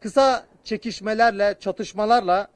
kısa 0.00 0.46
çekişmelerle, 0.64 1.56
çatışmalarla 1.60 2.48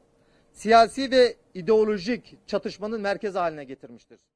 siyasi 0.52 1.10
ve 1.10 1.36
ideolojik 1.54 2.36
çatışmanın 2.46 3.00
merkezi 3.00 3.38
haline 3.38 3.64
getirmiştir. 3.64 4.33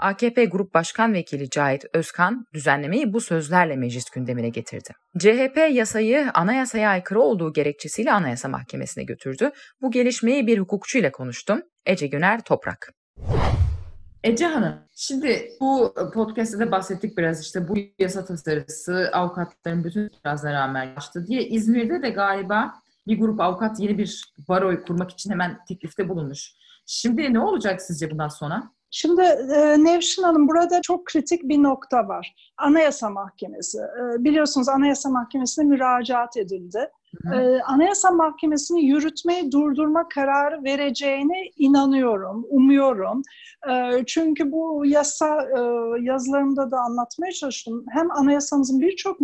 AKP 0.00 0.44
Grup 0.44 0.74
Başkan 0.74 1.12
Vekili 1.12 1.50
Cahit 1.50 1.84
Özkan 1.94 2.44
düzenlemeyi 2.54 3.12
bu 3.12 3.20
sözlerle 3.20 3.76
meclis 3.76 4.10
gündemine 4.10 4.48
getirdi. 4.48 4.90
CHP 5.18 5.58
yasayı 5.70 6.30
anayasaya 6.34 6.90
aykırı 6.90 7.20
olduğu 7.20 7.52
gerekçesiyle 7.52 8.12
Anayasa 8.12 8.48
Mahkemesi'ne 8.48 9.04
götürdü. 9.04 9.50
Bu 9.82 9.90
gelişmeyi 9.90 10.46
bir 10.46 10.58
hukukçuyla 10.58 11.12
konuştum. 11.12 11.62
Ece 11.86 12.06
Güner 12.06 12.40
Toprak. 12.44 12.92
Ece 14.24 14.46
Hanım, 14.46 14.74
şimdi 14.96 15.48
bu 15.60 15.94
podcast'te 16.14 16.58
de 16.58 16.70
bahsettik 16.70 17.18
biraz 17.18 17.42
işte 17.42 17.68
bu 17.68 17.74
yasa 17.98 18.24
tasarısı 18.24 19.10
avukatların 19.12 19.84
bütün 19.84 20.06
itirazlara 20.06 20.52
rağmen 20.52 20.94
açtı 20.96 21.26
diye. 21.26 21.48
İzmir'de 21.48 22.02
de 22.02 22.10
galiba 22.10 22.74
bir 23.06 23.18
grup 23.18 23.40
avukat 23.40 23.80
yeni 23.80 23.98
bir 23.98 24.24
baro 24.48 24.82
kurmak 24.82 25.10
için 25.10 25.30
hemen 25.30 25.58
teklifte 25.68 26.08
bulunmuş. 26.08 26.52
Şimdi 26.86 27.34
ne 27.34 27.40
olacak 27.40 27.82
sizce 27.82 28.10
bundan 28.10 28.28
sonra? 28.28 28.70
Şimdi 28.90 29.22
e, 29.22 29.84
Nevşin 29.84 30.22
Hanım 30.22 30.48
burada 30.48 30.80
çok 30.82 31.06
kritik 31.06 31.42
bir 31.42 31.62
nokta 31.62 32.08
var. 32.08 32.34
Anayasa 32.58 33.10
Mahkemesi. 33.10 33.78
E, 33.78 34.24
biliyorsunuz 34.24 34.68
Anayasa 34.68 35.10
Mahkemesi'ne 35.10 35.64
müracaat 35.64 36.36
edildi. 36.36 36.90
E, 37.34 37.60
Anayasa 37.66 38.10
Mahkemesi'ni 38.10 38.84
yürütmeyi 38.84 39.52
durdurma 39.52 40.08
kararı 40.08 40.64
vereceğine 40.64 41.50
inanıyorum, 41.56 42.46
umuyorum. 42.50 43.22
E, 43.70 44.04
çünkü 44.06 44.52
bu 44.52 44.82
yasa 44.86 45.42
e, 45.42 45.60
yazılarımda 46.02 46.70
da 46.70 46.78
anlatmaya 46.78 47.32
çalıştım. 47.32 47.84
Hem 47.90 48.10
anayasamızın 48.10 48.80
birçok 48.80 49.18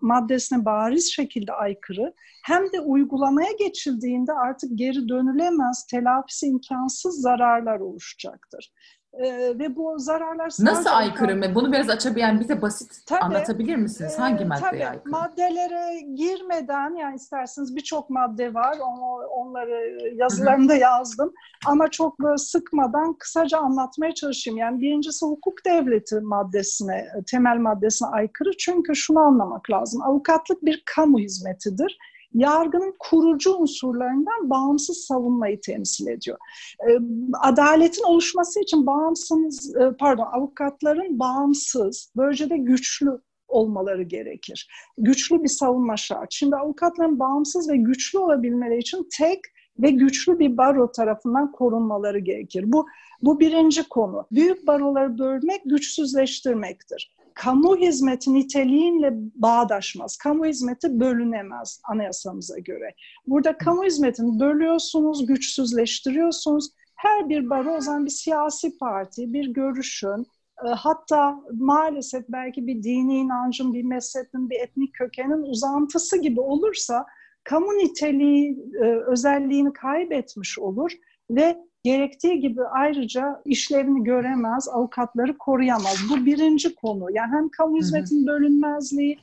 maddesine 0.00 0.64
bariz 0.64 1.12
şekilde 1.12 1.52
aykırı 1.52 2.14
hem 2.44 2.72
de 2.72 2.80
uygulamaya 2.80 3.52
geçildiğinde 3.58 4.32
artık 4.32 4.70
geri 4.78 5.08
dönülemez, 5.08 5.86
telafisi 5.90 6.46
imkansız 6.46 7.20
zararlar 7.20 7.80
oluşacaktır. 7.80 8.72
Ee, 9.12 9.58
ve 9.58 9.76
bu 9.76 9.98
zararlar 9.98 10.52
nasıl 10.58 10.90
aykırı 10.90 11.36
mı? 11.36 11.54
Bunu 11.54 11.72
biraz 11.72 11.90
açabilen 11.90 12.40
bize 12.40 12.62
basit 12.62 13.06
tabii, 13.06 13.20
anlatabilir 13.20 13.76
misiniz? 13.76 14.18
Hangi 14.18 14.44
maddeye 14.44 14.70
tabii, 14.70 14.86
aykırı? 14.86 15.10
Maddelere 15.10 16.00
girmeden 16.14 16.96
yani 16.96 17.16
isterseniz 17.16 17.76
birçok 17.76 18.10
madde 18.10 18.54
var. 18.54 18.78
Onu, 18.78 19.26
onları 19.26 19.98
yazılarımda 20.14 20.74
yazdım. 20.74 21.32
Ama 21.66 21.88
çok 21.88 22.20
böyle 22.20 22.38
sıkmadan 22.38 23.12
kısaca 23.12 23.58
anlatmaya 23.58 24.14
çalışayım. 24.14 24.58
Yani 24.58 24.80
birincisi 24.80 25.26
hukuk 25.26 25.64
devleti 25.66 26.20
maddesine, 26.20 27.08
temel 27.30 27.56
maddesine 27.56 28.08
aykırı. 28.08 28.50
Çünkü 28.58 28.96
şunu 28.96 29.20
anlamak 29.20 29.70
lazım. 29.70 30.02
Avukatlık 30.02 30.64
bir 30.64 30.82
kamu 30.86 31.18
hizmetidir 31.18 31.98
yargının 32.34 32.94
kurucu 32.98 33.54
unsurlarından 33.54 34.50
bağımsız 34.50 34.98
savunmayı 34.98 35.60
temsil 35.60 36.06
ediyor. 36.06 36.38
E, 36.88 36.90
adaletin 37.40 38.02
oluşması 38.02 38.60
için 38.60 38.86
bağımsız, 38.86 39.76
e, 39.76 39.96
pardon 39.98 40.26
avukatların 40.32 41.18
bağımsız, 41.18 42.12
böylece 42.16 42.50
de 42.50 42.56
güçlü 42.56 43.20
olmaları 43.48 44.02
gerekir. 44.02 44.68
Güçlü 44.98 45.42
bir 45.42 45.48
savunma 45.48 45.96
şart. 45.96 46.32
Şimdi 46.32 46.56
avukatların 46.56 47.18
bağımsız 47.18 47.70
ve 47.70 47.76
güçlü 47.76 48.18
olabilmeleri 48.18 48.78
için 48.78 49.08
tek 49.18 49.40
ve 49.78 49.90
güçlü 49.90 50.38
bir 50.38 50.56
baro 50.56 50.92
tarafından 50.92 51.52
korunmaları 51.52 52.18
gerekir. 52.18 52.64
Bu 52.66 52.86
bu 53.22 53.40
birinci 53.40 53.88
konu. 53.88 54.26
Büyük 54.32 54.66
baroları 54.66 55.18
bölmek 55.18 55.62
güçsüzleştirmektir. 55.64 57.12
Kamu 57.40 57.76
hizmeti 57.76 58.34
niteliğinle 58.34 59.10
bağdaşmaz. 59.34 60.16
Kamu 60.16 60.46
hizmeti 60.46 61.00
bölünemez 61.00 61.80
anayasamıza 61.84 62.58
göre. 62.58 62.94
Burada 63.26 63.58
kamu 63.58 63.84
hizmetini 63.84 64.40
bölüyorsunuz, 64.40 65.26
güçsüzleştiriyorsunuz. 65.26 66.70
Her 66.96 67.28
bir 67.28 67.50
baro 67.50 67.76
o 67.76 67.80
zaman 67.80 68.04
bir 68.04 68.10
siyasi 68.10 68.78
parti, 68.78 69.32
bir 69.32 69.48
görüşün, 69.48 70.26
e, 70.64 70.68
hatta 70.68 71.40
maalesef 71.52 72.24
belki 72.28 72.66
bir 72.66 72.82
dini 72.82 73.16
inancın, 73.16 73.74
bir 73.74 73.82
mezhebin, 73.82 74.50
bir 74.50 74.60
etnik 74.60 74.94
kökenin 74.94 75.42
uzantısı 75.42 76.16
gibi 76.16 76.40
olursa 76.40 77.06
kamu 77.44 77.78
niteliği, 77.78 78.58
e, 78.82 78.84
özelliğini 78.84 79.72
kaybetmiş 79.72 80.58
olur 80.58 80.92
ve 81.30 81.56
gerektiği 81.82 82.40
gibi 82.40 82.64
ayrıca 82.64 83.42
işlevini 83.44 84.04
göremez, 84.04 84.68
avukatları 84.68 85.38
koruyamaz. 85.38 85.96
Bu 86.10 86.26
birinci 86.26 86.74
konu. 86.74 87.06
Yani 87.12 87.32
hem 87.32 87.48
kamu 87.48 87.76
hizmetinin 87.76 88.26
bölünmezliği, 88.26 89.18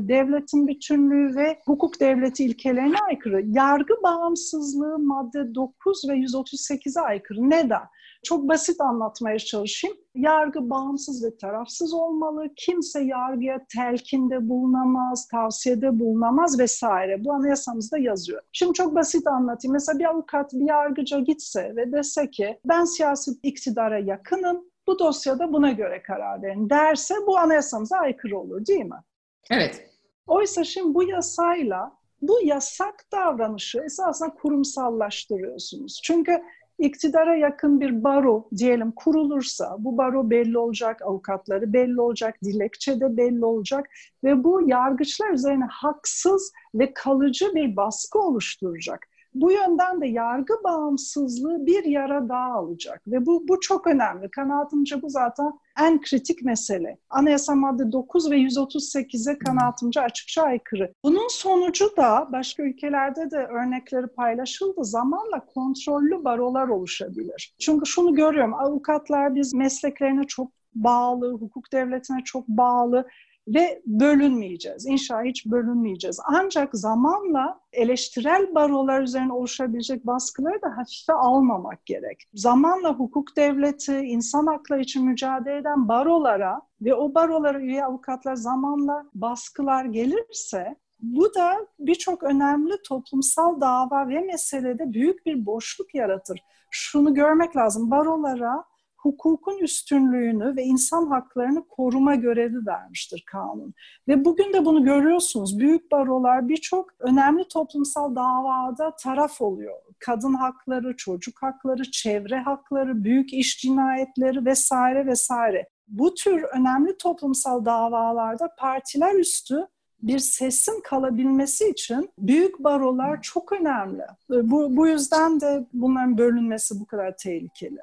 devletin 0.00 0.68
bütünlüğü 0.68 1.36
ve 1.36 1.58
hukuk 1.66 2.00
devleti 2.00 2.44
ilkelerine 2.44 2.96
aykırı. 3.08 3.42
Yargı 3.46 3.94
bağımsızlığı 4.02 4.98
madde 4.98 5.54
9 5.54 6.08
ve 6.08 6.12
138'e 6.12 7.02
aykırı. 7.02 7.50
Neden? 7.50 7.82
Çok 8.24 8.48
basit 8.48 8.80
anlatmaya 8.80 9.38
çalışayım. 9.38 9.96
Yargı 10.14 10.70
bağımsız 10.70 11.24
ve 11.24 11.36
tarafsız 11.36 11.94
olmalı. 11.94 12.48
Kimse 12.56 13.00
yargıya 13.00 13.66
telkinde 13.74 14.48
bulunamaz, 14.48 15.28
tavsiyede 15.28 15.98
bulunamaz 15.98 16.58
vesaire. 16.58 17.24
Bu 17.24 17.32
anayasamızda 17.32 17.98
yazıyor. 17.98 18.42
Şimdi 18.52 18.72
çok 18.72 18.94
basit 18.94 19.26
anlatayım. 19.26 19.72
Mesela 19.72 19.98
bir 19.98 20.04
avukat 20.04 20.52
bir 20.52 20.68
yargıca 20.68 21.18
gitse 21.18 21.72
ve 21.76 21.92
dese 21.92 22.30
ki 22.30 22.58
ben 22.64 22.84
siyasi 22.84 23.30
iktidara 23.42 23.98
yakınım, 23.98 24.64
bu 24.86 24.98
dosyada 24.98 25.52
buna 25.52 25.72
göre 25.72 26.02
karar 26.02 26.42
verin 26.42 26.70
derse 26.70 27.14
bu 27.26 27.38
anayasamıza 27.38 27.96
aykırı 27.96 28.38
olur 28.38 28.66
değil 28.66 28.84
mi? 28.84 29.02
Evet. 29.50 29.90
Oysa 30.26 30.64
şimdi 30.64 30.94
bu 30.94 31.02
yasayla 31.02 31.92
bu 32.22 32.40
yasak 32.42 33.04
davranışı 33.12 33.78
esasında 33.78 34.34
kurumsallaştırıyorsunuz. 34.34 36.00
Çünkü 36.04 36.42
iktidara 36.78 37.36
yakın 37.36 37.80
bir 37.80 38.04
baro 38.04 38.48
diyelim 38.56 38.92
kurulursa 38.92 39.76
bu 39.78 39.98
baro 39.98 40.30
belli 40.30 40.58
olacak, 40.58 41.02
avukatları 41.02 41.72
belli 41.72 42.00
olacak, 42.00 42.34
dilekçe 42.44 43.00
de 43.00 43.16
belli 43.16 43.44
olacak 43.44 43.88
ve 44.24 44.44
bu 44.44 44.68
yargıçlar 44.68 45.30
üzerine 45.30 45.66
haksız 45.70 46.52
ve 46.74 46.94
kalıcı 46.94 47.54
bir 47.54 47.76
baskı 47.76 48.18
oluşturacak. 48.18 49.08
Bu 49.40 49.52
yönden 49.52 50.00
de 50.00 50.06
yargı 50.06 50.54
bağımsızlığı 50.64 51.66
bir 51.66 51.84
yara 51.84 52.28
daha 52.28 52.52
alacak 52.52 53.02
ve 53.06 53.26
bu, 53.26 53.48
bu 53.48 53.60
çok 53.60 53.86
önemli. 53.86 54.30
Kanaatimce 54.30 55.02
bu 55.02 55.10
zaten 55.10 55.52
en 55.80 56.00
kritik 56.00 56.44
mesele. 56.44 56.98
Anayasa 57.10 57.54
madde 57.54 57.92
9 57.92 58.30
ve 58.30 58.36
138'e 58.36 59.38
kanaatimce 59.38 60.00
açıkça 60.00 60.42
aykırı. 60.42 60.92
Bunun 61.04 61.28
sonucu 61.28 61.96
da 61.96 62.28
başka 62.32 62.62
ülkelerde 62.62 63.30
de 63.30 63.36
örnekleri 63.36 64.06
paylaşıldı. 64.06 64.84
Zamanla 64.84 65.46
kontrollü 65.54 66.24
barolar 66.24 66.68
oluşabilir. 66.68 67.54
Çünkü 67.60 67.86
şunu 67.86 68.14
görüyorum, 68.14 68.54
avukatlar 68.54 69.34
biz 69.34 69.54
mesleklerine 69.54 70.24
çok 70.24 70.52
bağlı, 70.74 71.32
hukuk 71.32 71.72
devletine 71.72 72.24
çok 72.24 72.48
bağlı 72.48 73.06
ve 73.48 73.82
bölünmeyeceğiz. 73.86 74.86
İnşallah 74.86 75.24
hiç 75.24 75.46
bölünmeyeceğiz. 75.46 76.20
Ancak 76.24 76.70
zamanla 76.72 77.60
eleştirel 77.72 78.54
barolar 78.54 79.02
üzerine 79.02 79.32
oluşabilecek 79.32 80.06
baskıları 80.06 80.62
da 80.62 80.76
hafife 80.76 81.12
almamak 81.12 81.86
gerek. 81.86 82.22
Zamanla 82.34 82.94
hukuk 82.94 83.36
devleti, 83.36 83.94
insan 83.94 84.46
hakları 84.46 84.80
için 84.80 85.04
mücadele 85.04 85.56
eden 85.56 85.88
barolara 85.88 86.60
ve 86.80 86.94
o 86.94 87.14
barolara 87.14 87.60
üye 87.60 87.84
avukatlar 87.84 88.34
zamanla 88.34 89.04
baskılar 89.14 89.84
gelirse 89.84 90.76
bu 91.00 91.34
da 91.34 91.66
birçok 91.78 92.22
önemli 92.22 92.74
toplumsal 92.88 93.60
dava 93.60 94.08
ve 94.08 94.20
meselede 94.20 94.92
büyük 94.92 95.26
bir 95.26 95.46
boşluk 95.46 95.94
yaratır. 95.94 96.42
Şunu 96.70 97.14
görmek 97.14 97.56
lazım. 97.56 97.90
Barolara 97.90 98.64
hukukun 99.06 99.58
üstünlüğünü 99.58 100.56
ve 100.56 100.62
insan 100.62 101.06
haklarını 101.06 101.68
koruma 101.68 102.14
görevi 102.14 102.66
vermiştir 102.66 103.24
kanun. 103.26 103.74
Ve 104.08 104.24
bugün 104.24 104.52
de 104.52 104.64
bunu 104.64 104.84
görüyorsunuz. 104.84 105.58
Büyük 105.58 105.92
barolar 105.92 106.48
birçok 106.48 106.90
önemli 107.00 107.48
toplumsal 107.48 108.16
davada 108.16 108.96
taraf 108.96 109.40
oluyor. 109.40 109.74
Kadın 109.98 110.34
hakları, 110.34 110.96
çocuk 110.96 111.42
hakları, 111.42 111.90
çevre 111.90 112.38
hakları, 112.38 113.04
büyük 113.04 113.32
iş 113.32 113.58
cinayetleri 113.60 114.46
vesaire 114.46 115.06
vesaire. 115.06 115.68
Bu 115.88 116.14
tür 116.14 116.42
önemli 116.42 116.98
toplumsal 116.98 117.64
davalarda 117.64 118.54
partiler 118.58 119.14
üstü 119.14 119.66
bir 120.02 120.18
sesin 120.18 120.80
kalabilmesi 120.80 121.68
için 121.68 122.10
büyük 122.18 122.58
barolar 122.58 123.22
çok 123.22 123.52
önemli. 123.52 124.02
Bu, 124.30 124.76
bu 124.76 124.88
yüzden 124.88 125.40
de 125.40 125.66
bunların 125.72 126.18
bölünmesi 126.18 126.80
bu 126.80 126.86
kadar 126.86 127.16
tehlikeli. 127.16 127.80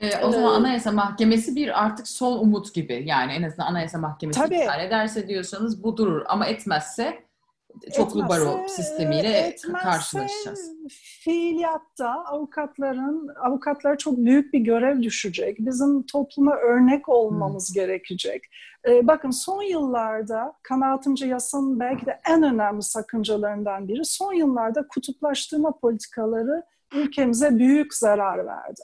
E, 0.00 0.24
o 0.24 0.32
zaman 0.32 0.54
Anayasa 0.54 0.92
Mahkemesi 0.92 1.56
bir 1.56 1.84
artık 1.84 2.08
son 2.08 2.38
umut 2.38 2.74
gibi. 2.74 3.02
Yani 3.06 3.32
en 3.32 3.42
azından 3.42 3.66
Anayasa 3.66 3.98
Mahkemesi 3.98 4.40
Tabii. 4.40 4.56
iptal 4.56 4.80
ederse 4.80 5.28
diyorsanız 5.28 5.84
bu 5.84 5.96
durur. 5.96 6.22
Ama 6.26 6.46
etmezse 6.46 7.24
çoklu 7.96 8.24
etmezse, 8.24 8.28
baro 8.28 8.68
sistemiyle 8.68 9.38
etmezse, 9.38 9.84
karşılaşacağız. 9.84 10.70
Fiiliyatta 10.90 12.24
avukatların 12.24 13.28
avukatlara 13.42 13.98
çok 13.98 14.16
büyük 14.16 14.54
bir 14.54 14.58
görev 14.58 15.02
düşecek. 15.02 15.56
Bizim 15.58 16.02
topluma 16.02 16.56
örnek 16.56 17.08
olmamız 17.08 17.68
hmm. 17.68 17.74
gerekecek. 17.74 18.44
Ee, 18.88 19.06
bakın 19.06 19.30
son 19.30 19.62
yıllarda 19.62 20.52
kanaatimce 20.62 21.26
yasanın 21.26 21.80
belki 21.80 22.06
de 22.06 22.20
en 22.28 22.42
önemli 22.42 22.82
sakıncalarından 22.82 23.88
biri 23.88 24.04
son 24.04 24.32
yıllarda 24.32 24.88
kutuplaştırma 24.88 25.78
politikaları 25.78 26.62
ülkemize 26.94 27.58
büyük 27.58 27.94
zarar 27.94 28.46
verdi 28.46 28.82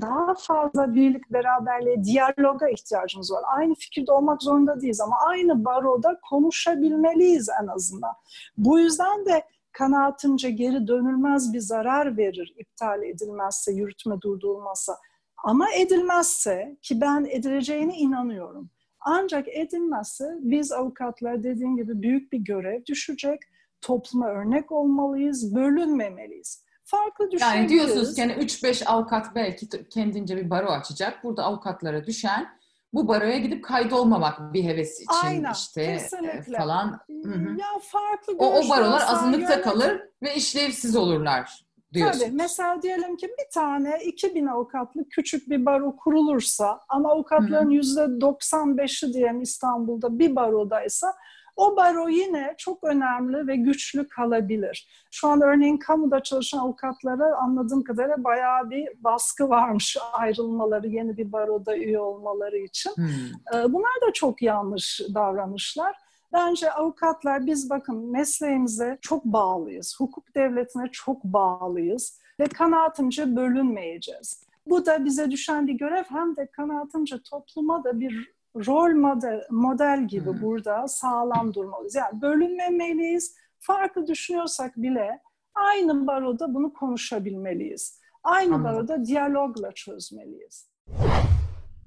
daha 0.00 0.34
fazla 0.34 0.94
birlik, 0.94 1.32
beraberliğe, 1.32 2.04
diyaloga 2.04 2.68
ihtiyacımız 2.68 3.32
var. 3.32 3.42
Aynı 3.56 3.74
fikirde 3.74 4.12
olmak 4.12 4.42
zorunda 4.42 4.80
değiliz 4.80 5.00
ama 5.00 5.16
aynı 5.26 5.64
baroda 5.64 6.20
konuşabilmeliyiz 6.30 7.48
en 7.62 7.66
azından. 7.66 8.12
Bu 8.56 8.78
yüzden 8.78 9.26
de 9.26 9.42
kanaatimce 9.72 10.50
geri 10.50 10.86
dönülmez 10.86 11.52
bir 11.52 11.60
zarar 11.60 12.16
verir 12.16 12.54
iptal 12.58 13.02
edilmezse, 13.02 13.72
yürütme 13.72 14.20
durdurulmazsa. 14.20 14.96
Ama 15.44 15.66
edilmezse 15.74 16.76
ki 16.82 17.00
ben 17.00 17.24
edileceğine 17.30 17.96
inanıyorum. 17.96 18.70
Ancak 19.00 19.48
edilmezse 19.48 20.24
biz 20.40 20.72
avukatlar 20.72 21.42
dediğim 21.42 21.76
gibi 21.76 22.02
büyük 22.02 22.32
bir 22.32 22.38
görev 22.38 22.84
düşecek. 22.86 23.40
Topluma 23.80 24.28
örnek 24.28 24.72
olmalıyız, 24.72 25.54
bölünmemeliyiz 25.54 26.61
farklı 26.92 27.30
düşünebiliriz. 27.30 27.58
Yani 27.58 27.68
diyorsunuz 27.68 28.14
ki 28.14 28.20
yani 28.20 28.32
3-5 28.32 28.84
avukat 28.84 29.34
belki 29.34 29.68
kendince 29.90 30.36
bir 30.36 30.50
baro 30.50 30.70
açacak. 30.70 31.24
Burada 31.24 31.44
avukatlara 31.44 32.06
düşen 32.06 32.48
bu 32.92 33.08
baroya 33.08 33.38
gidip 33.38 33.64
kaydolmamak 33.64 34.52
bir 34.52 34.64
heves 34.64 35.00
için 35.00 35.26
Aynen, 35.26 35.52
işte 35.52 35.82
e, 35.82 35.96
kesinlikle. 35.96 36.58
falan. 36.58 37.00
Hı-hı. 37.24 37.60
Ya 37.60 37.66
farklı 37.82 38.34
o, 38.38 38.46
o 38.46 38.68
barolar 38.68 39.02
azınlıkta 39.08 39.52
yönetim. 39.52 39.62
kalır 39.62 40.00
ve 40.22 40.34
işlevsiz 40.34 40.96
olurlar 40.96 41.64
diyorsun. 41.92 42.20
Tabii. 42.20 42.30
Mesela 42.32 42.82
diyelim 42.82 43.16
ki 43.16 43.28
bir 43.28 43.50
tane 43.54 43.98
2000 44.04 44.46
avukatlı 44.46 45.08
küçük 45.08 45.50
bir 45.50 45.66
baro 45.66 45.96
kurulursa 45.96 46.80
ama 46.88 47.12
avukatların 47.12 47.70
yüzde 47.70 48.00
95'i 48.00 49.12
diyelim 49.12 49.42
İstanbul'da 49.42 50.18
bir 50.18 50.36
barodaysa 50.36 51.14
o 51.56 51.76
baro 51.76 52.08
yine 52.08 52.54
çok 52.58 52.84
önemli 52.84 53.46
ve 53.46 53.56
güçlü 53.56 54.08
kalabilir. 54.08 54.88
Şu 55.10 55.28
an 55.28 55.40
örneğin 55.40 55.76
kamuda 55.76 56.22
çalışan 56.22 56.58
avukatlara 56.58 57.36
anladığım 57.36 57.84
kadarıyla 57.84 58.24
bayağı 58.24 58.70
bir 58.70 58.88
baskı 59.04 59.48
varmış 59.48 59.96
ayrılmaları, 60.12 60.88
yeni 60.88 61.16
bir 61.16 61.32
baroda 61.32 61.76
üye 61.76 62.00
olmaları 62.00 62.58
için. 62.58 62.90
Hmm. 62.96 63.06
Ee, 63.54 63.72
bunlar 63.72 64.00
da 64.08 64.12
çok 64.12 64.42
yanlış 64.42 65.00
davranışlar. 65.14 65.96
Bence 66.32 66.72
avukatlar 66.72 67.46
biz 67.46 67.70
bakın 67.70 68.10
mesleğimize 68.10 68.98
çok 69.00 69.24
bağlıyız. 69.24 69.96
Hukuk 69.98 70.34
devletine 70.34 70.88
çok 70.92 71.24
bağlıyız 71.24 72.20
ve 72.40 72.44
kanaatimce 72.46 73.36
bölünmeyeceğiz. 73.36 74.46
Bu 74.66 74.86
da 74.86 75.04
bize 75.04 75.30
düşen 75.30 75.66
bir 75.66 75.72
görev 75.72 76.04
hem 76.08 76.36
de 76.36 76.46
kanaatimce 76.46 77.16
topluma 77.30 77.84
da 77.84 78.00
bir 78.00 78.32
rol 78.56 78.94
model, 78.94 79.42
model 79.50 80.08
gibi 80.08 80.30
hmm. 80.30 80.42
burada 80.42 80.88
sağlam 80.88 81.54
durmalıyız. 81.54 81.94
Yani 81.94 82.22
bölünmemeliyiz, 82.22 83.34
farklı 83.58 84.06
düşünüyorsak 84.06 84.76
bile 84.76 85.20
aynı 85.54 86.06
baroda 86.06 86.54
bunu 86.54 86.72
konuşabilmeliyiz. 86.72 88.00
Aynı 88.24 88.54
Anladım. 88.54 88.76
baroda 88.76 89.04
diyalogla 89.04 89.72
çözmeliyiz. 89.72 90.68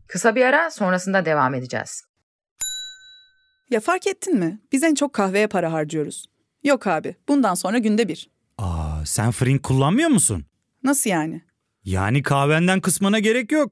Kısa 0.07 0.35
bir 0.35 0.45
ara 0.45 0.71
sonrasında 0.71 1.25
devam 1.25 1.53
edeceğiz. 1.53 2.03
Ya 3.69 3.79
fark 3.79 4.07
ettin 4.07 4.37
mi? 4.39 4.59
Biz 4.71 4.83
en 4.83 4.95
çok 4.95 5.13
kahveye 5.13 5.47
para 5.47 5.71
harcıyoruz. 5.71 6.25
Yok 6.63 6.87
abi, 6.87 7.15
bundan 7.27 7.53
sonra 7.53 7.77
günde 7.77 8.07
bir. 8.07 8.29
Aa, 8.57 9.05
sen 9.05 9.31
Frink 9.31 9.63
kullanmıyor 9.63 10.09
musun? 10.09 10.45
Nasıl 10.83 11.09
yani? 11.09 11.41
Yani 11.83 12.23
kahvenden 12.23 12.81
kısmına 12.81 13.19
gerek 13.19 13.51
yok. 13.51 13.71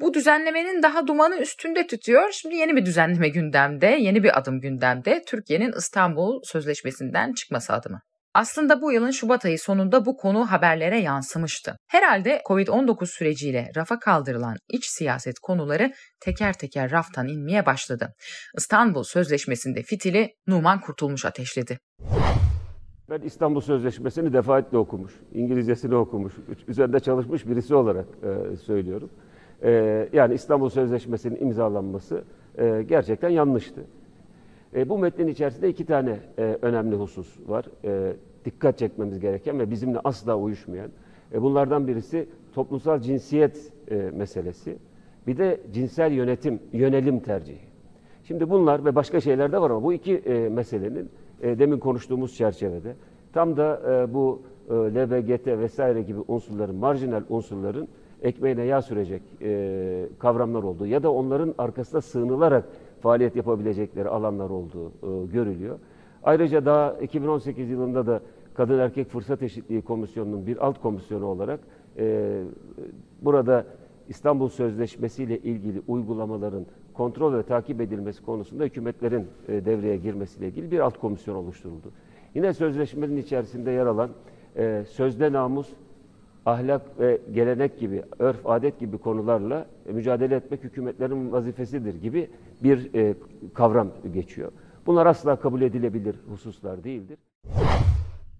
Bu 0.00 0.14
düzenlemenin 0.14 0.82
daha 0.82 1.06
dumanı 1.06 1.36
üstünde 1.36 1.86
tutuyor. 1.86 2.30
Şimdi 2.32 2.56
yeni 2.56 2.76
bir 2.76 2.86
düzenleme 2.86 3.28
gündemde, 3.28 3.86
yeni 3.86 4.22
bir 4.22 4.38
adım 4.38 4.60
gündemde. 4.60 5.22
Türkiye'nin 5.26 5.72
İstanbul 5.78 6.40
Sözleşmesi'nden 6.44 7.32
çıkması 7.32 7.72
adımı. 7.72 8.00
Aslında 8.34 8.82
bu 8.82 8.92
yılın 8.92 9.10
Şubat 9.10 9.44
ayı 9.44 9.58
sonunda 9.58 10.06
bu 10.06 10.16
konu 10.16 10.50
haberlere 10.50 10.98
yansımıştı. 11.00 11.76
Herhalde 11.88 12.42
Covid-19 12.48 13.06
süreciyle 13.06 13.70
rafa 13.76 13.98
kaldırılan 13.98 14.56
iç 14.68 14.84
siyaset 14.86 15.38
konuları 15.38 15.92
teker 16.20 16.52
teker 16.52 16.90
raftan 16.90 17.28
inmeye 17.28 17.66
başladı. 17.66 18.14
İstanbul 18.56 19.02
Sözleşmesi'nde 19.02 19.82
fitili 19.82 20.34
Numan 20.46 20.80
Kurtulmuş 20.80 21.24
ateşledi. 21.24 21.78
Ben 23.10 23.20
İstanbul 23.20 23.60
Sözleşmesi'ni 23.60 24.32
defaatle 24.32 24.78
okumuş, 24.78 25.12
İngilizcesini 25.32 25.94
okumuş, 25.94 26.32
üzerinde 26.68 27.00
çalışmış 27.00 27.46
birisi 27.46 27.74
olarak 27.74 28.06
e, 28.22 28.56
söylüyorum. 28.56 29.10
E, 29.62 30.08
yani 30.12 30.34
İstanbul 30.34 30.68
Sözleşmesi'nin 30.68 31.40
imzalanması 31.40 32.24
e, 32.58 32.82
gerçekten 32.88 33.28
yanlıştı. 33.28 33.80
E, 34.74 34.88
bu 34.88 34.98
metnin 34.98 35.26
içerisinde 35.26 35.68
iki 35.68 35.86
tane 35.86 36.18
e, 36.38 36.58
önemli 36.62 36.96
husus 36.96 37.38
var. 37.48 37.66
E, 37.84 38.12
dikkat 38.44 38.78
çekmemiz 38.78 39.20
gereken 39.20 39.58
ve 39.58 39.70
bizimle 39.70 39.98
asla 40.04 40.36
uyuşmayan. 40.36 40.90
E, 41.32 41.42
bunlardan 41.42 41.88
birisi 41.88 42.28
toplumsal 42.54 43.00
cinsiyet 43.00 43.72
e, 43.90 43.94
meselesi. 43.94 44.76
Bir 45.26 45.36
de 45.36 45.60
cinsel 45.72 46.12
yönetim, 46.12 46.60
yönelim 46.72 47.20
tercihi. 47.20 47.70
Şimdi 48.24 48.50
bunlar 48.50 48.84
ve 48.84 48.94
başka 48.94 49.20
şeyler 49.20 49.52
de 49.52 49.60
var 49.60 49.70
ama 49.70 49.82
bu 49.82 49.92
iki 49.92 50.16
e, 50.16 50.48
meselenin 50.48 51.10
e, 51.42 51.58
demin 51.58 51.78
konuştuğumuz 51.78 52.36
çerçevede 52.36 52.94
tam 53.32 53.56
da 53.56 53.82
e, 53.88 54.14
bu 54.14 54.42
e, 54.70 54.74
LBGT 54.74 55.46
vesaire 55.46 56.02
gibi 56.02 56.18
unsurların, 56.28 56.74
marjinal 56.74 57.22
unsurların 57.28 57.88
ekmeğine 58.22 58.64
yağ 58.64 58.82
sürecek 58.82 59.22
e, 59.42 60.08
kavramlar 60.18 60.62
olduğu 60.62 60.86
ya 60.86 61.02
da 61.02 61.12
onların 61.12 61.54
arkasına 61.58 62.00
sığınılarak 62.00 62.64
faaliyet 63.00 63.36
yapabilecekleri 63.36 64.08
alanlar 64.08 64.50
olduğu 64.50 64.88
e, 64.88 65.26
görülüyor. 65.32 65.78
Ayrıca 66.22 66.66
daha 66.66 66.92
2018 66.92 67.70
yılında 67.70 68.06
da 68.06 68.20
Kadın 68.54 68.78
Erkek 68.78 69.08
Fırsat 69.08 69.42
Eşitliği 69.42 69.82
Komisyonu'nun 69.82 70.46
bir 70.46 70.66
alt 70.66 70.80
komisyonu 70.80 71.26
olarak 71.26 71.60
e, 71.98 72.42
burada 73.22 73.66
İstanbul 74.08 74.48
Sözleşmesi 74.48 75.22
ile 75.22 75.38
ilgili 75.38 75.82
uygulamaların 75.88 76.66
kontrol 76.94 77.34
ve 77.34 77.42
takip 77.42 77.80
edilmesi 77.80 78.24
konusunda 78.24 78.64
hükümetlerin 78.64 79.26
e, 79.48 79.64
devreye 79.64 79.96
girmesiyle 79.96 80.48
ilgili 80.48 80.70
bir 80.70 80.80
alt 80.80 80.98
komisyon 80.98 81.34
oluşturuldu. 81.34 81.90
Yine 82.34 82.52
sözleşmenin 82.52 83.16
içerisinde 83.16 83.70
yer 83.70 83.86
alan 83.86 84.10
e, 84.56 84.84
sözde 84.88 85.32
namus, 85.32 85.68
ahlak 86.46 86.82
ve 87.00 87.20
gelenek 87.32 87.80
gibi, 87.80 88.02
örf, 88.18 88.46
adet 88.46 88.80
gibi 88.80 88.98
konularla 88.98 89.66
mücadele 89.86 90.34
etmek 90.34 90.64
hükümetlerin 90.64 91.32
vazifesidir 91.32 91.94
gibi 91.94 92.30
bir 92.62 92.94
e, 92.94 93.14
kavram 93.54 93.90
geçiyor. 94.14 94.52
Bunlar 94.86 95.06
asla 95.06 95.40
kabul 95.40 95.62
edilebilir 95.62 96.16
hususlar 96.28 96.84
değildir. 96.84 97.18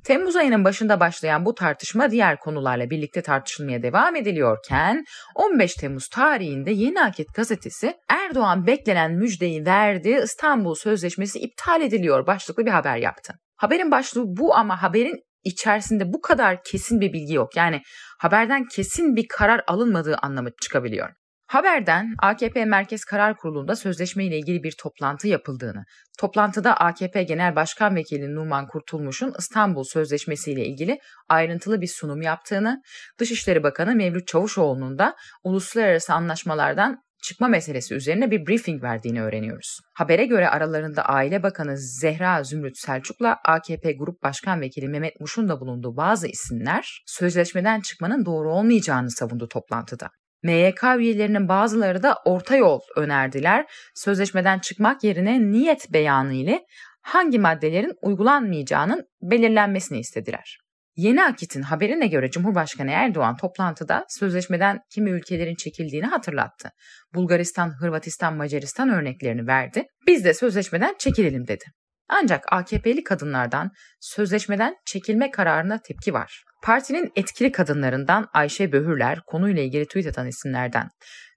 Temmuz 0.05 0.37
ayının 0.37 0.65
başında 0.65 1.01
başlayan 1.01 1.45
bu 1.45 1.55
tartışma 1.55 2.11
diğer 2.11 2.39
konularla 2.39 2.91
birlikte 2.91 3.23
tartışılmaya 3.23 3.83
devam 3.83 4.17
ediliyorken 4.17 5.05
15 5.35 5.75
Temmuz 5.75 6.09
tarihinde 6.09 6.71
Yeni 6.71 7.03
Akit 7.03 7.35
gazetesi 7.35 7.95
Erdoğan 8.09 8.67
beklenen 8.67 9.13
müjdeyi 9.13 9.67
verdi 9.67 10.21
İstanbul 10.25 10.75
Sözleşmesi 10.75 11.39
iptal 11.39 11.83
ediliyor 11.83 12.27
başlıklı 12.27 12.67
bir 12.67 12.71
haber 12.71 12.97
yaptı. 12.97 13.33
Haberin 13.57 13.91
başlığı 13.91 14.25
bu 14.27 14.55
ama 14.55 14.83
haberin 14.83 15.23
içerisinde 15.45 16.13
bu 16.13 16.21
kadar 16.21 16.63
kesin 16.63 17.01
bir 17.01 17.13
bilgi 17.13 17.35
yok. 17.35 17.57
Yani 17.57 17.83
haberden 18.19 18.65
kesin 18.65 19.17
bir 19.17 19.29
karar 19.29 19.63
alınmadığı 19.67 20.17
anlamı 20.17 20.51
çıkabiliyor. 20.63 21.11
Haberden 21.51 22.15
AKP 22.19 22.65
Merkez 22.65 23.05
Karar 23.05 23.37
Kurulu'nda 23.37 23.77
sözleşme 23.77 24.25
ile 24.25 24.39
ilgili 24.39 24.63
bir 24.63 24.73
toplantı 24.79 25.29
yapıldığını, 25.29 25.85
toplantıda 26.19 26.77
AKP 26.77 27.23
Genel 27.23 27.57
Başkan 27.57 27.97
Vekili 27.97 28.35
Numan 28.35 28.67
Kurtulmuş'un 28.67 29.35
İstanbul 29.39 29.85
Sözleşmesi 29.85 30.53
ile 30.53 30.67
ilgili 30.67 30.99
ayrıntılı 31.29 31.81
bir 31.81 31.87
sunum 31.87 32.23
yaptığını, 32.23 32.83
Dışişleri 33.19 33.63
Bakanı 33.63 33.95
Mevlüt 33.95 34.27
Çavuşoğlu'nun 34.27 34.99
da 34.99 35.17
uluslararası 35.45 36.15
anlaşmalardan 36.15 37.03
çıkma 37.23 37.49
meselesi 37.49 37.95
üzerine 37.95 38.31
bir 38.31 38.47
briefing 38.47 38.83
verdiğini 38.83 39.23
öğreniyoruz. 39.23 39.79
Habere 39.95 40.27
göre 40.27 40.49
aralarında 40.49 41.03
Aile 41.03 41.43
Bakanı 41.43 41.79
Zehra 41.79 42.45
Zümrüt 42.45 42.79
Selçuk'la 42.79 43.37
AKP 43.45 43.93
Grup 43.93 44.23
Başkan 44.23 44.61
Vekili 44.61 44.89
Mehmet 44.89 45.21
Muş'un 45.21 45.49
da 45.49 45.61
bulunduğu 45.61 45.97
bazı 45.97 46.27
isimler 46.27 47.03
sözleşmeden 47.07 47.81
çıkmanın 47.81 48.25
doğru 48.25 48.53
olmayacağını 48.53 49.11
savundu 49.11 49.49
toplantıda. 49.49 50.11
MYK 50.43 50.85
üyelerinin 50.99 51.49
bazıları 51.49 52.03
da 52.03 52.17
orta 52.25 52.57
yol 52.57 52.81
önerdiler. 52.97 53.67
Sözleşmeden 53.95 54.59
çıkmak 54.59 55.05
yerine 55.05 55.41
niyet 55.41 55.93
beyanı 55.93 56.35
ile 56.35 56.65
hangi 57.03 57.39
maddelerin 57.39 57.95
uygulanmayacağının 58.03 59.07
belirlenmesini 59.23 59.99
istediler. 59.99 60.59
Yeni 60.97 61.25
Akit'in 61.25 61.63
haberine 61.63 62.07
göre 62.07 62.31
Cumhurbaşkanı 62.31 62.91
Erdoğan 62.91 63.37
toplantıda 63.37 64.05
sözleşmeden 64.09 64.81
kimi 64.91 65.11
ülkelerin 65.11 65.55
çekildiğini 65.55 66.07
hatırlattı. 66.07 66.71
Bulgaristan, 67.15 67.81
Hırvatistan, 67.81 68.37
Macaristan 68.37 68.89
örneklerini 68.89 69.47
verdi. 69.47 69.85
Biz 70.07 70.25
de 70.25 70.35
sözleşmeden 70.35 70.95
çekilelim 70.99 71.47
dedi. 71.47 71.65
Ancak 72.09 72.53
AKP'li 72.53 73.05
kadınlardan 73.05 73.71
sözleşmeden 74.01 74.77
çekilme 74.87 75.31
kararına 75.31 75.79
tepki 75.79 76.15
var. 76.15 76.45
Partinin 76.63 77.13
etkili 77.17 77.53
kadınlarından 77.53 78.29
Ayşe 78.33 78.73
Böhürler 78.73 79.21
konuyla 79.27 79.63
ilgili 79.63 79.87
tweet 79.87 80.07
atan 80.07 80.27
isimlerden. 80.27 80.89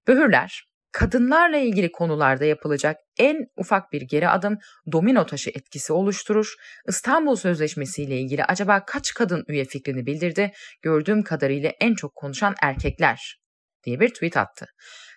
Böhürler, 0.08 0.64
kadınlarla 0.94 1.58
ilgili 1.58 1.92
konularda 1.92 2.46
yapılacak 2.46 2.98
en 3.18 3.46
ufak 3.58 3.92
bir 3.92 4.02
geri 4.02 4.30
adım 4.30 4.58
domino 4.92 5.26
taşı 5.26 5.50
etkisi 5.50 5.94
oluşturur. 5.94 6.54
İstanbul 6.88 7.36
Sözleşmesi 7.36 8.04
ile 8.04 8.20
ilgili 8.20 8.44
acaba 8.44 8.86
kaç 8.86 9.14
kadın 9.14 9.44
üye 9.48 9.66
fikrini 9.66 10.06
bildirdi? 10.06 10.52
Gördüğüm 10.82 11.24
kadarıyla 11.24 11.72
en 11.82 11.94
çok 11.94 12.16
konuşan 12.16 12.56
erkekler 12.62 13.40
diye 13.86 14.00
bir 14.00 14.10
tweet 14.10 14.38
attı. 14.38 14.66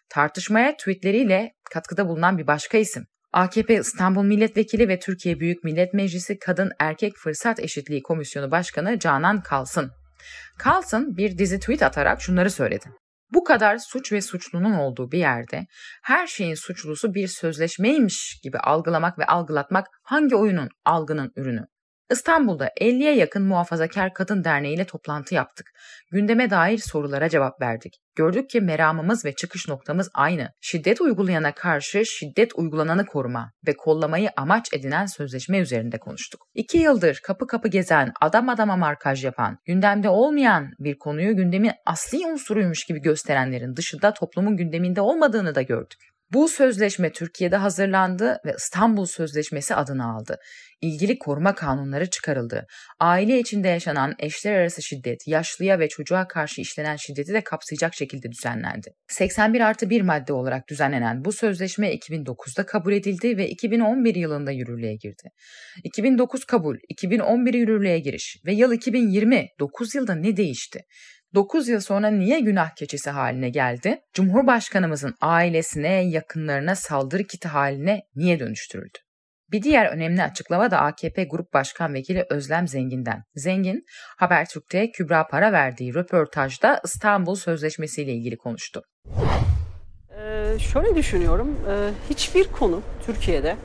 Tartışmaya 0.09 0.77
tweetleriyle 0.77 1.53
katkıda 1.71 2.09
bulunan 2.09 2.39
bir 2.39 2.47
başka 2.47 2.79
isim. 2.79 3.07
AKP 3.33 3.75
İstanbul 3.75 4.25
Milletvekili 4.25 4.89
ve 4.89 4.99
Türkiye 4.99 5.41
Büyük 5.41 5.65
Millet 5.65 5.95
Meclisi 5.95 6.39
Kadın 6.39 6.71
Erkek 6.79 7.17
Fırsat 7.17 7.61
Eşitliği 7.61 8.03
Komisyonu 8.03 8.51
Başkanı 8.51 8.99
Canan 8.99 9.43
Kalsın. 9.43 9.93
Kalsın 10.59 11.17
bir 11.17 11.39
dizi 11.39 11.61
tweet 11.61 11.83
atarak 11.83 12.23
şunları 12.23 12.51
söyledi. 12.51 12.87
Bu 13.33 13.45
kadar 13.45 13.79
suç 13.79 14.12
ve 14.12 14.21
suçlunun 14.21 14.73
olduğu 14.73 15.12
bir 15.12 15.19
yerde 15.19 15.67
her 16.03 16.27
şeyin 16.27 16.55
suçlusu 16.55 17.15
bir 17.15 17.29
sözleşmeymiş 17.29 18.41
gibi 18.43 18.59
algılamak 18.59 19.19
ve 19.19 19.27
algılatmak 19.27 19.87
hangi 20.03 20.37
oyunun, 20.37 20.69
algının 20.85 21.33
ürünü? 21.37 21.67
İstanbul'da 22.11 22.69
50'ye 22.69 23.16
yakın 23.16 23.42
muhafazakar 23.42 24.14
kadın 24.14 24.45
derneğiyle 24.45 24.85
toplantı 24.85 25.35
yaptık. 25.35 25.71
Gündeme 26.12 26.51
dair 26.51 26.79
sorulara 26.79 27.29
cevap 27.29 27.61
verdik. 27.61 27.95
Gördük 28.16 28.51
ki 28.51 28.61
meramımız 28.61 29.25
ve 29.25 29.35
çıkış 29.35 29.69
noktamız 29.69 30.11
aynı. 30.14 30.51
Şiddet 30.61 31.01
uygulayana 31.01 31.55
karşı 31.55 32.07
şiddet 32.07 32.53
uygulananı 32.55 33.07
koruma 33.07 33.53
ve 33.66 33.77
kollamayı 33.77 34.31
amaç 34.37 34.73
edinen 34.73 35.07
sözleşme 35.07 35.59
üzerinde 35.59 35.99
konuştuk. 35.99 36.40
İki 36.55 36.79
yıldır 36.79 37.21
kapı 37.25 37.47
kapı 37.47 37.69
gezen, 37.69 38.12
adam 38.21 38.49
adama 38.49 38.77
markaj 38.77 39.25
yapan, 39.25 39.59
gündemde 39.64 40.09
olmayan 40.09 40.71
bir 40.79 40.99
konuyu 40.99 41.37
gündemin 41.37 41.73
asli 41.87 42.27
unsuruymuş 42.27 42.85
gibi 42.85 43.01
gösterenlerin 43.03 43.77
dışında 43.77 44.14
toplumun 44.14 44.57
gündeminde 44.57 45.01
olmadığını 45.01 45.55
da 45.55 45.62
gördük. 45.62 46.15
Bu 46.33 46.49
sözleşme 46.49 47.12
Türkiye'de 47.12 47.57
hazırlandı 47.57 48.39
ve 48.47 48.55
İstanbul 48.59 49.07
Sözleşmesi 49.07 49.75
adını 49.75 50.15
aldı. 50.15 50.39
İlgili 50.81 51.19
koruma 51.19 51.55
kanunları 51.55 52.11
çıkarıldı. 52.11 52.67
Aile 53.01 53.39
içinde 53.39 53.69
yaşanan 53.69 54.15
eşler 54.19 54.53
arası 54.53 54.83
şiddet, 54.83 55.27
yaşlıya 55.27 55.79
ve 55.79 55.89
çocuğa 55.89 56.29
karşı 56.29 56.61
işlenen 56.61 56.97
şiddeti 56.97 57.33
de 57.33 57.41
kapsayacak 57.41 57.95
şekilde 57.95 58.31
düzenlendi. 58.31 58.89
81 59.09 59.61
artı 59.61 59.91
1 59.91 60.03
madde 60.03 60.33
olarak 60.33 60.69
düzenlenen 60.69 61.25
bu 61.25 61.33
sözleşme 61.33 61.95
2009'da 61.95 62.67
kabul 62.67 62.93
edildi 62.93 63.37
ve 63.37 63.49
2011 63.49 64.15
yılında 64.15 64.51
yürürlüğe 64.51 64.95
girdi. 64.95 65.29
2009 65.85 66.45
kabul, 66.45 66.77
2011 66.89 67.55
yürürlüğe 67.55 67.99
giriş 67.99 68.37
ve 68.47 68.53
yıl 68.53 68.73
2020, 68.73 69.49
9 69.61 69.95
yılda 69.95 70.15
ne 70.15 70.37
değişti? 70.37 70.81
9 71.37 71.68
yıl 71.68 71.81
sonra 71.81 72.09
niye 72.09 72.40
günah 72.40 72.70
keçisi 72.70 73.11
haline 73.11 73.51
geldi? 73.51 74.01
Cumhurbaşkanımızın 74.14 75.14
ailesine, 75.20 76.05
yakınlarına 76.05 76.75
saldırı 76.75 77.25
kiti 77.25 77.49
haline 77.49 78.03
niye 78.14 78.40
dönüştürüldü? 78.40 78.99
Bir 79.53 79.62
diğer 79.62 79.87
önemli 79.87 80.22
açıklama 80.22 80.70
da 80.70 80.81
AKP 80.81 81.25
Grup 81.25 81.53
Başkan 81.53 81.94
Vekili 81.94 82.25
Özlem 82.31 82.68
Zengin'den. 82.68 83.22
Zengin, 83.35 83.85
Habertürk'te 84.16 84.90
Kübra 84.90 85.27
Para 85.27 85.53
verdiği 85.53 85.94
röportajda 85.94 86.81
İstanbul 86.85 87.35
Sözleşmesi 87.35 88.03
ile 88.03 88.12
ilgili 88.12 88.37
konuştu. 88.37 88.83
Ee, 90.18 90.59
şöyle 90.59 90.94
düşünüyorum, 90.94 91.57
ee, 91.68 91.90
hiçbir 92.11 92.44
konu 92.44 92.83
Türkiye'de 93.07 93.57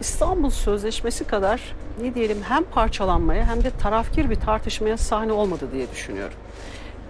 İstanbul 0.00 0.50
Sözleşmesi 0.50 1.24
kadar 1.24 1.60
ne 2.02 2.14
diyelim 2.14 2.42
hem 2.42 2.64
parçalanmaya 2.64 3.48
hem 3.48 3.64
de 3.64 3.70
tarafkir 3.70 4.30
bir 4.30 4.36
tartışmaya 4.36 4.96
sahne 4.96 5.32
olmadı 5.32 5.68
diye 5.72 5.90
düşünüyorum. 5.90 6.36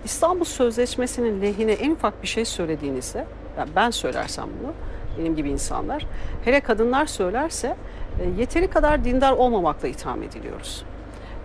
İstanbul 0.04 0.44
Sözleşmesi'nin 0.44 1.42
lehine 1.42 1.72
en 1.72 1.90
ufak 1.90 2.22
bir 2.22 2.28
şey 2.28 2.44
söylediğinizde, 2.44 3.26
yani 3.58 3.70
ben 3.76 3.90
söylersem 3.90 4.44
bunu, 4.62 4.72
benim 5.18 5.36
gibi 5.36 5.50
insanlar, 5.50 6.06
hele 6.44 6.60
kadınlar 6.60 7.06
söylerse 7.06 7.76
e, 8.20 8.40
yeteri 8.40 8.70
kadar 8.70 9.04
dindar 9.04 9.32
olmamakla 9.32 9.88
itham 9.88 10.22
ediliyoruz. 10.22 10.84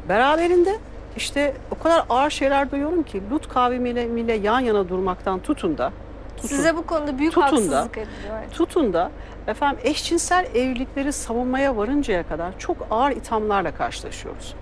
Beraberinde 0.09 0.75
işte 1.17 1.53
o 1.71 1.83
kadar 1.83 2.05
ağır 2.09 2.29
şeyler 2.29 2.71
duyuyorum 2.71 3.03
ki 3.03 3.21
Lut 3.31 3.49
kavmiyle 3.49 4.33
yan 4.33 4.59
yana 4.59 4.89
durmaktan 4.89 5.39
tutun 5.39 5.77
da 5.77 5.91
tutun, 6.37 6.47
Size 6.47 6.75
bu 6.75 6.85
konuda 6.85 7.17
büyük 7.17 7.33
tutun 7.33 7.41
haksızlık 7.41 7.95
da, 7.95 7.99
ediliyor. 7.99 8.51
Tutun 8.51 8.93
da 8.93 9.11
efendim 9.47 9.79
eşcinsel 9.83 10.45
evlilikleri 10.55 11.13
savunmaya 11.13 11.77
varıncaya 11.77 12.27
kadar 12.27 12.59
çok 12.59 12.77
ağır 12.91 13.11
ithamlarla 13.11 13.75
karşılaşıyoruz. 13.75 14.55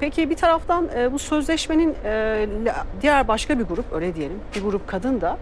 Peki 0.00 0.30
bir 0.30 0.36
taraftan 0.36 0.88
e, 0.96 1.12
bu 1.12 1.18
sözleşmenin 1.18 1.94
e, 2.04 2.46
diğer 3.02 3.28
başka 3.28 3.58
bir 3.58 3.64
grup 3.64 3.92
öyle 3.92 4.14
diyelim 4.14 4.38
bir 4.56 4.62
grup 4.62 4.88
kadın 4.88 5.20
da 5.20 5.38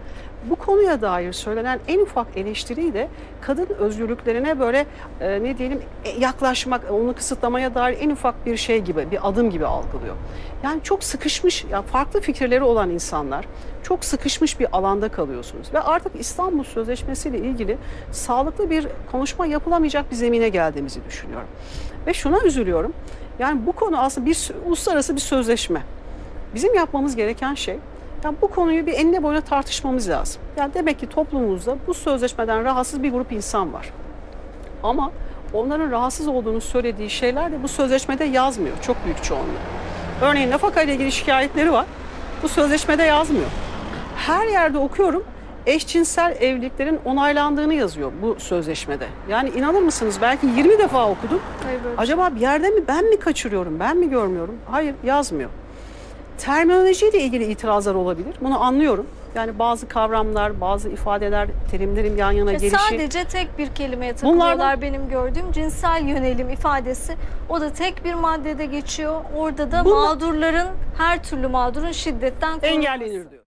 bu 0.49 0.55
konuya 0.55 1.01
dair 1.01 1.33
söylenen 1.33 1.79
en 1.87 1.99
ufak 1.99 2.27
eleştiriyi 2.37 2.93
de 2.93 3.07
kadın 3.41 3.67
özgürlüklerine 3.79 4.59
böyle 4.59 4.85
e, 5.21 5.43
ne 5.43 5.57
diyelim 5.57 5.81
e, 6.05 6.09
yaklaşmak, 6.09 6.91
onu 6.91 7.15
kısıtlamaya 7.15 7.75
dair 7.75 7.97
en 8.01 8.09
ufak 8.09 8.45
bir 8.45 8.57
şey 8.57 8.81
gibi, 8.81 9.11
bir 9.11 9.29
adım 9.29 9.49
gibi 9.49 9.65
algılıyor. 9.65 10.15
Yani 10.63 10.83
çok 10.83 11.03
sıkışmış, 11.03 11.65
yani 11.71 11.85
farklı 11.85 12.21
fikirleri 12.21 12.63
olan 12.63 12.89
insanlar 12.89 13.45
çok 13.83 14.05
sıkışmış 14.05 14.59
bir 14.59 14.67
alanda 14.77 15.09
kalıyorsunuz. 15.09 15.73
Ve 15.73 15.79
artık 15.79 16.11
İstanbul 16.19 16.63
Sözleşmesi 16.63 17.29
ile 17.29 17.37
ilgili 17.37 17.77
sağlıklı 18.11 18.69
bir 18.69 18.87
konuşma 19.11 19.45
yapılamayacak 19.45 20.11
bir 20.11 20.15
zemine 20.15 20.49
geldiğimizi 20.49 21.05
düşünüyorum. 21.05 21.47
Ve 22.07 22.13
şuna 22.13 22.43
üzülüyorum. 22.43 22.93
Yani 23.39 23.65
bu 23.65 23.71
konu 23.71 23.99
aslında 23.99 24.27
bir 24.27 24.51
uluslararası 24.65 25.15
bir 25.15 25.21
sözleşme. 25.21 25.81
Bizim 26.55 26.75
yapmamız 26.75 27.15
gereken 27.15 27.53
şey 27.53 27.79
yani 28.23 28.35
bu 28.41 28.47
konuyu 28.47 28.85
bir 28.85 28.93
enine 28.93 29.23
boyuna 29.23 29.41
tartışmamız 29.41 30.09
lazım. 30.09 30.41
Yani 30.57 30.73
demek 30.73 30.99
ki 30.99 31.09
toplumumuzda 31.09 31.77
bu 31.87 31.93
sözleşmeden 31.93 32.63
rahatsız 32.63 33.03
bir 33.03 33.11
grup 33.11 33.31
insan 33.31 33.73
var. 33.73 33.89
Ama 34.83 35.11
onların 35.53 35.91
rahatsız 35.91 36.27
olduğunu 36.27 36.61
söylediği 36.61 37.09
şeyler 37.09 37.51
de 37.51 37.63
bu 37.63 37.67
sözleşmede 37.67 38.23
yazmıyor. 38.23 38.75
Çok 38.81 39.05
büyük 39.05 39.23
çoğunluğu. 39.23 39.59
Örneğin 40.21 40.51
nafaka 40.51 40.81
ile 40.81 40.93
ilgili 40.93 41.11
şikayetleri 41.11 41.71
var. 41.71 41.85
Bu 42.43 42.49
sözleşmede 42.49 43.03
yazmıyor. 43.03 43.47
Her 44.15 44.47
yerde 44.47 44.77
okuyorum 44.77 45.23
eşcinsel 45.69 46.37
evliliklerin 46.39 46.99
onaylandığını 47.05 47.73
yazıyor 47.73 48.11
bu 48.21 48.39
sözleşmede. 48.39 49.07
Yani 49.29 49.49
inanır 49.49 49.81
mısınız 49.81 50.17
belki 50.21 50.47
20 50.47 50.77
defa 50.77 51.09
okudum. 51.09 51.39
Hayır, 51.63 51.81
Acaba 51.97 52.35
bir 52.35 52.39
yerde 52.39 52.69
mi 52.69 52.81
ben 52.87 53.05
mi 53.05 53.19
kaçırıyorum, 53.19 53.79
ben 53.79 53.97
mi 53.97 54.09
görmüyorum? 54.09 54.55
Hayır 54.71 54.95
yazmıyor. 55.03 55.49
Terminolojiyle 56.37 57.19
ilgili 57.19 57.43
itirazlar 57.43 57.95
olabilir. 57.95 58.35
Bunu 58.41 58.63
anlıyorum. 58.63 59.05
Yani 59.35 59.59
bazı 59.59 59.87
kavramlar, 59.87 60.61
bazı 60.61 60.89
ifadeler, 60.89 61.47
terimlerin 61.71 62.17
yan 62.17 62.31
yana 62.31 62.51
e 62.51 62.55
gelişi. 62.55 62.77
Sadece 62.89 63.23
tek 63.23 63.57
bir 63.57 63.67
kelimeye 63.67 64.13
takılıyorlar 64.13 64.55
Bunlardan... 64.55 64.81
benim 64.81 65.09
gördüğüm 65.09 65.51
cinsel 65.51 66.05
yönelim 66.05 66.49
ifadesi. 66.49 67.15
O 67.49 67.61
da 67.61 67.73
tek 67.73 68.05
bir 68.05 68.13
maddede 68.13 68.65
geçiyor. 68.65 69.21
Orada 69.37 69.71
da 69.71 69.85
Bunlar... 69.85 70.07
mağdurların, 70.07 70.67
her 70.97 71.23
türlü 71.23 71.47
mağdurun 71.47 71.91
şiddetten 71.91 72.49
korunması. 72.49 72.67
Engellenir 72.67 73.31
diyor. 73.31 73.43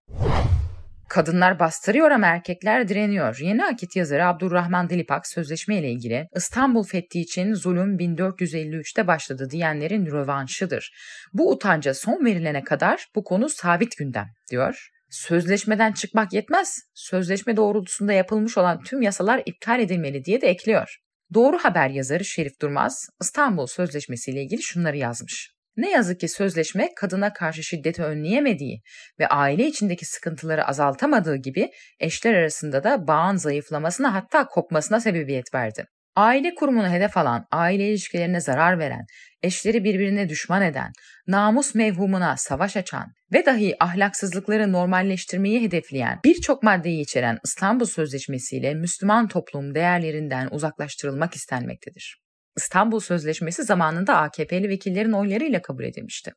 Kadınlar 1.12 1.58
bastırıyor 1.58 2.10
ama 2.10 2.26
erkekler 2.26 2.88
direniyor. 2.88 3.38
Yeni 3.40 3.64
Akit 3.64 3.96
yazarı 3.96 4.26
Abdurrahman 4.26 4.90
Dilipak 4.90 5.26
sözleşme 5.26 5.78
ile 5.78 5.90
ilgili 5.90 6.28
İstanbul 6.36 6.84
Fethi 6.84 7.20
için 7.20 7.54
zulüm 7.54 7.96
1453'te 7.98 9.06
başladı 9.06 9.50
diyenlerin 9.50 10.06
rövanşıdır. 10.06 10.92
Bu 11.32 11.50
utanca 11.50 11.94
son 11.94 12.24
verilene 12.24 12.64
kadar 12.64 13.06
bu 13.14 13.24
konu 13.24 13.48
sabit 13.48 13.96
gündem 13.96 14.26
diyor. 14.50 14.88
Sözleşmeden 15.10 15.92
çıkmak 15.92 16.32
yetmez. 16.32 16.78
Sözleşme 16.94 17.56
doğrultusunda 17.56 18.12
yapılmış 18.12 18.58
olan 18.58 18.82
tüm 18.82 19.02
yasalar 19.02 19.42
iptal 19.46 19.80
edilmeli 19.80 20.24
diye 20.24 20.40
de 20.40 20.46
ekliyor. 20.46 20.96
Doğru 21.34 21.58
Haber 21.58 21.88
yazarı 21.88 22.24
Şerif 22.24 22.60
Durmaz 22.62 23.08
İstanbul 23.20 23.66
Sözleşmesi 23.66 24.30
ile 24.30 24.42
ilgili 24.42 24.62
şunları 24.62 24.96
yazmış. 24.96 25.50
Ne 25.76 25.90
yazık 25.90 26.20
ki 26.20 26.28
sözleşme 26.28 26.88
kadına 26.96 27.32
karşı 27.32 27.62
şiddeti 27.62 28.02
önleyemediği 28.02 28.82
ve 29.20 29.26
aile 29.26 29.66
içindeki 29.66 30.06
sıkıntıları 30.06 30.66
azaltamadığı 30.66 31.36
gibi 31.36 31.70
eşler 32.00 32.34
arasında 32.34 32.84
da 32.84 33.06
bağın 33.06 33.36
zayıflamasına 33.36 34.14
hatta 34.14 34.46
kopmasına 34.46 35.00
sebebiyet 35.00 35.54
verdi. 35.54 35.86
Aile 36.16 36.54
kurumunu 36.54 36.88
hedef 36.90 37.16
alan, 37.16 37.46
aile 37.50 37.88
ilişkilerine 37.88 38.40
zarar 38.40 38.78
veren, 38.78 39.06
eşleri 39.42 39.84
birbirine 39.84 40.28
düşman 40.28 40.62
eden, 40.62 40.92
namus 41.26 41.74
mevhumuna 41.74 42.36
savaş 42.36 42.76
açan 42.76 43.12
ve 43.32 43.46
dahi 43.46 43.76
ahlaksızlıkları 43.80 44.72
normalleştirmeyi 44.72 45.62
hedefleyen 45.62 46.20
birçok 46.24 46.62
maddeyi 46.62 47.00
içeren 47.02 47.38
İstanbul 47.44 47.86
Sözleşmesi 47.86 48.56
ile 48.56 48.74
Müslüman 48.74 49.28
toplum 49.28 49.74
değerlerinden 49.74 50.48
uzaklaştırılmak 50.50 51.34
istenmektedir. 51.34 52.21
İstanbul 52.56 53.00
Sözleşmesi 53.00 53.62
zamanında 53.62 54.16
AKP'li 54.16 54.68
vekillerin 54.68 55.12
oylarıyla 55.12 55.62
kabul 55.62 55.84
edilmişti. 55.84 56.32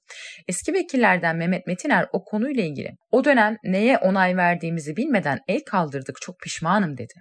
Eski 0.47 0.73
vekillerden 0.73 1.35
Mehmet 1.35 1.67
Metiner 1.67 2.07
o 2.13 2.23
konuyla 2.23 2.63
ilgili 2.63 2.91
o 3.11 3.25
dönem 3.25 3.57
neye 3.63 3.97
onay 3.97 4.37
verdiğimizi 4.37 4.97
bilmeden 4.97 5.39
el 5.47 5.61
kaldırdık 5.65 6.17
çok 6.21 6.39
pişmanım 6.39 6.97
dedi. 6.97 7.13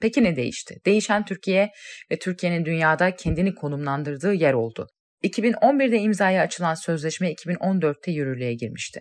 Peki 0.00 0.24
ne 0.24 0.36
değişti? 0.36 0.76
Değişen 0.86 1.24
Türkiye 1.24 1.70
ve 2.12 2.18
Türkiye'nin 2.18 2.64
dünyada 2.64 3.16
kendini 3.16 3.54
konumlandırdığı 3.54 4.34
yer 4.34 4.52
oldu. 4.52 4.86
2011'de 5.24 5.98
imzaya 5.98 6.42
açılan 6.42 6.74
sözleşme 6.74 7.32
2014'te 7.32 8.10
yürürlüğe 8.10 8.54
girmişti. 8.54 9.00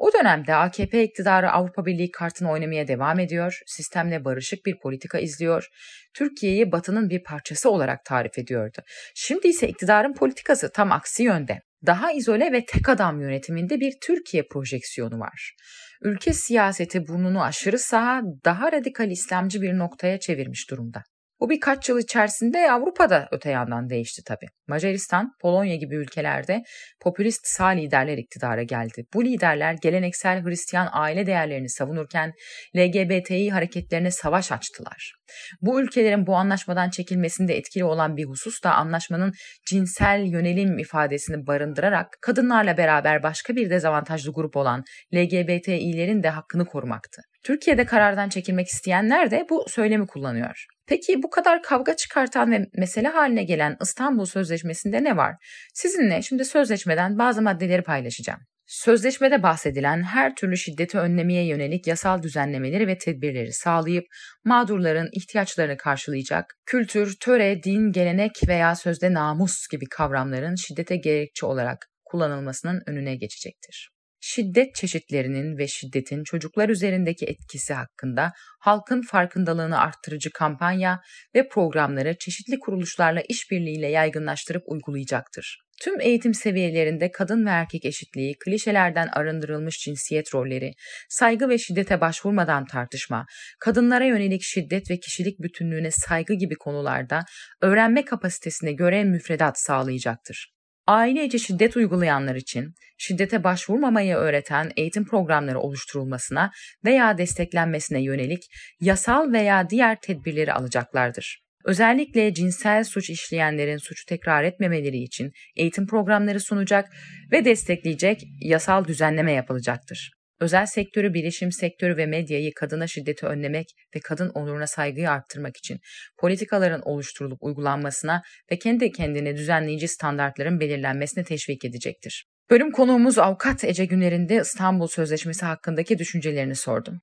O 0.00 0.12
dönemde 0.12 0.54
AKP 0.54 1.04
iktidarı 1.04 1.50
Avrupa 1.50 1.86
Birliği 1.86 2.10
kartını 2.10 2.50
oynamaya 2.50 2.88
devam 2.88 3.18
ediyor, 3.18 3.60
sistemle 3.66 4.24
barışık 4.24 4.66
bir 4.66 4.78
politika 4.78 5.18
izliyor, 5.18 5.68
Türkiye'yi 6.14 6.72
Batı'nın 6.72 7.10
bir 7.10 7.22
parçası 7.22 7.70
olarak 7.70 8.04
tarif 8.04 8.38
ediyordu. 8.38 8.78
Şimdi 9.14 9.48
ise 9.48 9.68
iktidarın 9.68 10.14
politikası 10.14 10.72
tam 10.72 10.92
aksi 10.92 11.22
yönde. 11.22 11.60
Daha 11.86 12.12
izole 12.12 12.52
ve 12.52 12.64
tek 12.64 12.88
adam 12.88 13.20
yönetiminde 13.20 13.80
bir 13.80 13.94
Türkiye 14.02 14.42
projeksiyonu 14.52 15.20
var. 15.20 15.54
Ülke 16.02 16.32
siyaseti 16.32 17.08
burnunu 17.08 17.42
aşırı 17.42 17.78
sağa, 17.78 18.22
daha 18.44 18.72
radikal 18.72 19.10
İslamcı 19.10 19.62
bir 19.62 19.78
noktaya 19.78 20.20
çevirmiş 20.20 20.70
durumda. 20.70 21.02
Bu 21.40 21.50
birkaç 21.50 21.88
yıl 21.88 21.98
içerisinde 21.98 22.72
Avrupa'da 22.72 23.28
öte 23.32 23.50
yandan 23.50 23.90
değişti 23.90 24.22
tabii. 24.26 24.46
Macaristan, 24.68 25.32
Polonya 25.40 25.76
gibi 25.76 25.96
ülkelerde 25.96 26.62
popülist 27.00 27.46
sağ 27.46 27.66
liderler 27.66 28.18
iktidara 28.18 28.62
geldi. 28.62 29.04
Bu 29.14 29.24
liderler 29.24 29.76
geleneksel 29.82 30.44
Hristiyan 30.44 30.88
aile 30.92 31.26
değerlerini 31.26 31.68
savunurken 31.68 32.32
LGBTİ 32.76 33.50
hareketlerine 33.50 34.10
savaş 34.10 34.52
açtılar. 34.52 35.14
Bu 35.60 35.80
ülkelerin 35.80 36.26
bu 36.26 36.36
anlaşmadan 36.36 36.90
çekilmesinde 36.90 37.56
etkili 37.56 37.84
olan 37.84 38.16
bir 38.16 38.24
husus 38.24 38.62
da 38.64 38.74
anlaşmanın 38.74 39.32
cinsel 39.70 40.24
yönelim 40.32 40.78
ifadesini 40.78 41.46
barındırarak 41.46 42.06
kadınlarla 42.20 42.76
beraber 42.76 43.22
başka 43.22 43.56
bir 43.56 43.70
dezavantajlı 43.70 44.32
grup 44.32 44.56
olan 44.56 44.84
LGBTİ'lerin 45.14 46.22
de 46.22 46.28
hakkını 46.28 46.64
korumaktı. 46.64 47.22
Türkiye'de 47.42 47.84
karardan 47.84 48.28
çekilmek 48.28 48.66
isteyenler 48.66 49.30
de 49.30 49.46
bu 49.50 49.64
söylemi 49.68 50.06
kullanıyor. 50.06 50.66
Peki 50.86 51.22
bu 51.22 51.30
kadar 51.30 51.62
kavga 51.62 51.96
çıkartan 51.96 52.50
ve 52.52 52.66
mesele 52.74 53.08
haline 53.08 53.44
gelen 53.44 53.76
İstanbul 53.82 54.24
Sözleşmesi'nde 54.24 55.04
ne 55.04 55.16
var? 55.16 55.34
Sizinle 55.74 56.22
şimdi 56.22 56.44
sözleşmeden 56.44 57.18
bazı 57.18 57.42
maddeleri 57.42 57.82
paylaşacağım. 57.82 58.40
Sözleşmede 58.66 59.42
bahsedilen 59.42 60.02
her 60.02 60.34
türlü 60.34 60.56
şiddeti 60.56 60.98
önlemeye 60.98 61.46
yönelik 61.46 61.86
yasal 61.86 62.22
düzenlemeleri 62.22 62.86
ve 62.86 62.98
tedbirleri 62.98 63.52
sağlayıp 63.52 64.04
mağdurların 64.44 65.08
ihtiyaçlarını 65.12 65.76
karşılayacak, 65.76 66.54
kültür, 66.66 67.16
töre, 67.20 67.62
din, 67.62 67.92
gelenek 67.92 68.32
veya 68.48 68.74
sözde 68.74 69.12
namus 69.12 69.68
gibi 69.68 69.84
kavramların 69.90 70.54
şiddete 70.54 70.96
gerekçe 70.96 71.46
olarak 71.46 71.86
kullanılmasının 72.04 72.82
önüne 72.86 73.16
geçecektir 73.16 73.90
şiddet 74.20 74.74
çeşitlerinin 74.74 75.58
ve 75.58 75.68
şiddetin 75.68 76.24
çocuklar 76.24 76.68
üzerindeki 76.68 77.26
etkisi 77.26 77.74
hakkında 77.74 78.32
halkın 78.60 79.02
farkındalığını 79.02 79.78
arttırıcı 79.78 80.30
kampanya 80.30 81.00
ve 81.34 81.48
programları 81.48 82.16
çeşitli 82.18 82.58
kuruluşlarla 82.58 83.20
işbirliğiyle 83.28 83.88
yaygınlaştırıp 83.88 84.62
uygulayacaktır. 84.66 85.58
Tüm 85.82 86.00
eğitim 86.00 86.34
seviyelerinde 86.34 87.10
kadın 87.10 87.46
ve 87.46 87.50
erkek 87.50 87.84
eşitliği, 87.84 88.34
klişelerden 88.44 89.08
arındırılmış 89.12 89.78
cinsiyet 89.78 90.34
rolleri, 90.34 90.72
saygı 91.08 91.48
ve 91.48 91.58
şiddete 91.58 92.00
başvurmadan 92.00 92.64
tartışma, 92.64 93.26
kadınlara 93.60 94.04
yönelik 94.04 94.42
şiddet 94.42 94.90
ve 94.90 94.98
kişilik 95.00 95.38
bütünlüğüne 95.38 95.90
saygı 95.90 96.34
gibi 96.34 96.54
konularda 96.54 97.24
öğrenme 97.62 98.04
kapasitesine 98.04 98.72
göre 98.72 99.04
müfredat 99.04 99.60
sağlayacaktır. 99.60 100.59
Aile 100.90 101.24
içi 101.24 101.40
şiddet 101.40 101.76
uygulayanlar 101.76 102.34
için 102.34 102.74
şiddete 102.98 103.44
başvurmamayı 103.44 104.14
öğreten 104.14 104.70
eğitim 104.76 105.04
programları 105.06 105.60
oluşturulmasına 105.60 106.50
veya 106.84 107.18
desteklenmesine 107.18 108.02
yönelik 108.02 108.42
yasal 108.80 109.32
veya 109.32 109.70
diğer 109.70 110.00
tedbirleri 110.00 110.52
alacaklardır. 110.52 111.42
Özellikle 111.64 112.34
cinsel 112.34 112.84
suç 112.84 113.10
işleyenlerin 113.10 113.76
suçu 113.76 114.06
tekrar 114.06 114.44
etmemeleri 114.44 114.98
için 114.98 115.32
eğitim 115.56 115.86
programları 115.86 116.40
sunacak 116.40 116.88
ve 117.32 117.44
destekleyecek 117.44 118.22
yasal 118.40 118.84
düzenleme 118.84 119.32
yapılacaktır. 119.32 120.19
Özel 120.40 120.66
sektörü, 120.66 121.14
bilişim 121.14 121.52
sektörü 121.52 121.96
ve 121.96 122.06
medyayı 122.06 122.54
kadına 122.54 122.86
şiddeti 122.86 123.26
önlemek 123.26 123.66
ve 123.96 124.00
kadın 124.00 124.28
onuruna 124.28 124.66
saygıyı 124.66 125.10
arttırmak 125.10 125.56
için 125.56 125.80
politikaların 126.18 126.82
oluşturulup 126.84 127.38
uygulanmasına 127.42 128.22
ve 128.52 128.58
kendi 128.58 128.92
kendine 128.92 129.36
düzenleyici 129.36 129.88
standartların 129.88 130.60
belirlenmesine 130.60 131.24
teşvik 131.24 131.64
edecektir. 131.64 132.26
Bölüm 132.50 132.72
konuğumuz 132.72 133.18
avukat 133.18 133.64
Ece 133.64 133.84
Güner'in 133.84 134.28
İstanbul 134.28 134.86
Sözleşmesi 134.86 135.44
hakkındaki 135.44 135.98
düşüncelerini 135.98 136.54
sordum. 136.54 137.00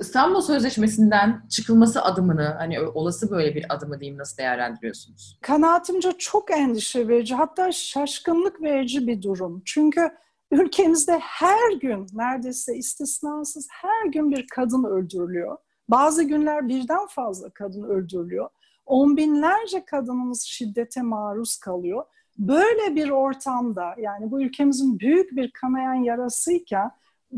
İstanbul 0.00 0.40
Sözleşmesi'nden 0.40 1.48
çıkılması 1.50 2.02
adımını, 2.02 2.54
hani 2.58 2.80
olası 2.80 3.30
böyle 3.30 3.54
bir 3.54 3.66
adımı 3.68 4.00
diyeyim 4.00 4.18
nasıl 4.18 4.36
değerlendiriyorsunuz? 4.36 5.38
Kanaatimce 5.42 6.12
çok 6.18 6.50
endişe 6.50 7.08
verici, 7.08 7.34
hatta 7.34 7.72
şaşkınlık 7.72 8.62
verici 8.62 9.06
bir 9.06 9.22
durum. 9.22 9.62
Çünkü 9.64 10.10
ülkemizde 10.50 11.18
her 11.18 11.72
gün 11.72 12.06
neredeyse 12.12 12.76
istisnasız 12.76 13.68
her 13.70 14.06
gün 14.06 14.30
bir 14.30 14.46
kadın 14.46 14.84
öldürülüyor. 14.84 15.56
Bazı 15.88 16.22
günler 16.22 16.68
birden 16.68 17.06
fazla 17.06 17.50
kadın 17.50 17.82
öldürülüyor. 17.82 18.48
On 18.86 19.16
binlerce 19.16 19.84
kadınımız 19.84 20.42
şiddete 20.42 21.02
maruz 21.02 21.58
kalıyor. 21.58 22.04
Böyle 22.38 22.94
bir 22.94 23.10
ortamda 23.10 23.94
yani 23.98 24.30
bu 24.30 24.42
ülkemizin 24.42 24.98
büyük 24.98 25.36
bir 25.36 25.50
kanayan 25.50 25.94
yarasıyken 25.94 26.90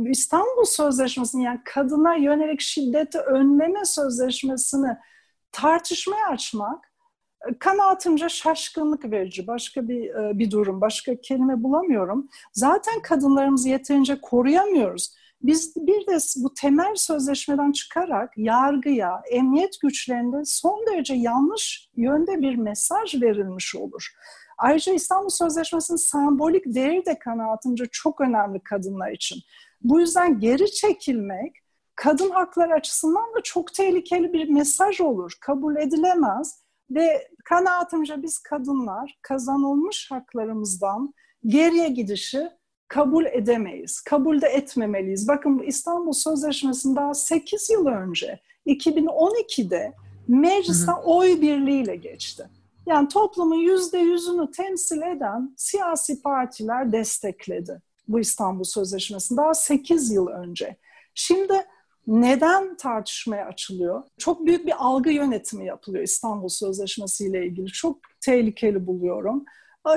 İstanbul 0.05 0.65
Sözleşmesi'nin 0.65 1.43
yani 1.43 1.61
kadına 1.65 2.15
yönelik 2.15 2.61
şiddeti 2.61 3.19
önleme 3.19 3.85
sözleşmesini 3.85 4.97
tartışmaya 5.53 6.27
açmak 6.29 6.92
kanaatimce 7.59 8.29
şaşkınlık 8.29 9.11
verici. 9.11 9.47
Başka 9.47 9.89
bir 9.89 10.15
e, 10.15 10.39
bir 10.39 10.51
durum, 10.51 10.81
başka 10.81 11.21
kelime 11.21 11.63
bulamıyorum. 11.63 12.29
Zaten 12.53 13.03
kadınlarımızı 13.03 13.69
yeterince 13.69 14.21
koruyamıyoruz. 14.21 15.15
Biz 15.43 15.77
bir 15.77 16.07
de 16.07 16.19
bu 16.37 16.55
temel 16.55 16.95
sözleşmeden 16.95 17.73
çıkarak 17.73 18.33
yargıya, 18.37 19.23
emniyet 19.31 19.81
güçlerinde 19.81 20.45
son 20.45 20.87
derece 20.87 21.15
yanlış 21.15 21.89
yönde 21.97 22.41
bir 22.41 22.57
mesaj 22.57 23.23
verilmiş 23.23 23.77
olur. 23.77 24.09
Ayrıca 24.59 24.93
İstanbul 24.93 25.29
Sözleşmesi'nin 25.29 25.97
sembolik 25.97 26.75
değeri 26.75 27.07
de 27.07 27.19
kanaatimce 27.19 27.85
çok 27.93 28.21
önemli 28.21 28.61
kadınlar 28.61 29.11
için. 29.11 29.39
Bu 29.81 30.01
yüzden 30.01 30.41
geri 30.41 30.73
çekilmek 30.73 31.57
kadın 31.95 32.31
hakları 32.31 32.73
açısından 32.75 33.35
da 33.35 33.41
çok 33.45 33.75
tehlikeli 33.75 34.33
bir 34.33 34.49
mesaj 34.49 35.01
olur. 35.01 35.33
Kabul 35.41 35.77
edilemez 35.77 36.62
ve 36.95 37.29
kanaatimce 37.45 38.23
biz 38.23 38.39
kadınlar 38.39 39.19
kazanılmış 39.23 40.11
haklarımızdan 40.11 41.15
geriye 41.47 41.89
gidişi 41.89 42.49
kabul 42.89 43.27
edemeyiz. 43.27 44.01
Kabul 44.01 44.41
de 44.41 44.47
etmemeliyiz. 44.47 45.29
Bakın 45.29 45.59
bu 45.59 45.65
İstanbul 45.65 46.13
Sözleşmesi'nin 46.13 46.97
daha 46.97 47.15
8 47.15 47.71
yıl 47.71 47.87
önce 47.87 48.41
2012'de 48.67 49.93
meclisten 50.29 50.97
oy 51.05 51.41
birliğiyle 51.41 51.97
geçti. 51.97 52.49
Yani 52.87 53.09
toplumun 53.09 53.57
yüzde 53.57 53.99
yüzünü 53.99 54.51
temsil 54.51 55.03
eden 55.03 55.55
siyasi 55.57 56.23
partiler 56.23 56.93
destekledi 56.93 57.83
bu 58.09 58.21
İstanbul 58.21 58.65
Sözleşmesi'ni 58.65 59.39
daha 59.39 59.55
8 59.55 60.13
yıl 60.13 60.27
önce. 60.27 60.77
Şimdi 61.15 61.65
neden 62.07 62.77
tartışmaya 62.77 63.47
açılıyor? 63.47 64.03
Çok 64.19 64.47
büyük 64.47 64.67
bir 64.67 64.75
algı 64.79 65.11
yönetimi 65.11 65.67
yapılıyor 65.67 66.05
İstanbul 66.05 66.49
Sözleşmesi 66.49 67.27
ile 67.27 67.47
ilgili. 67.47 67.67
Çok 67.67 67.99
tehlikeli 68.21 68.87
buluyorum. 68.87 69.45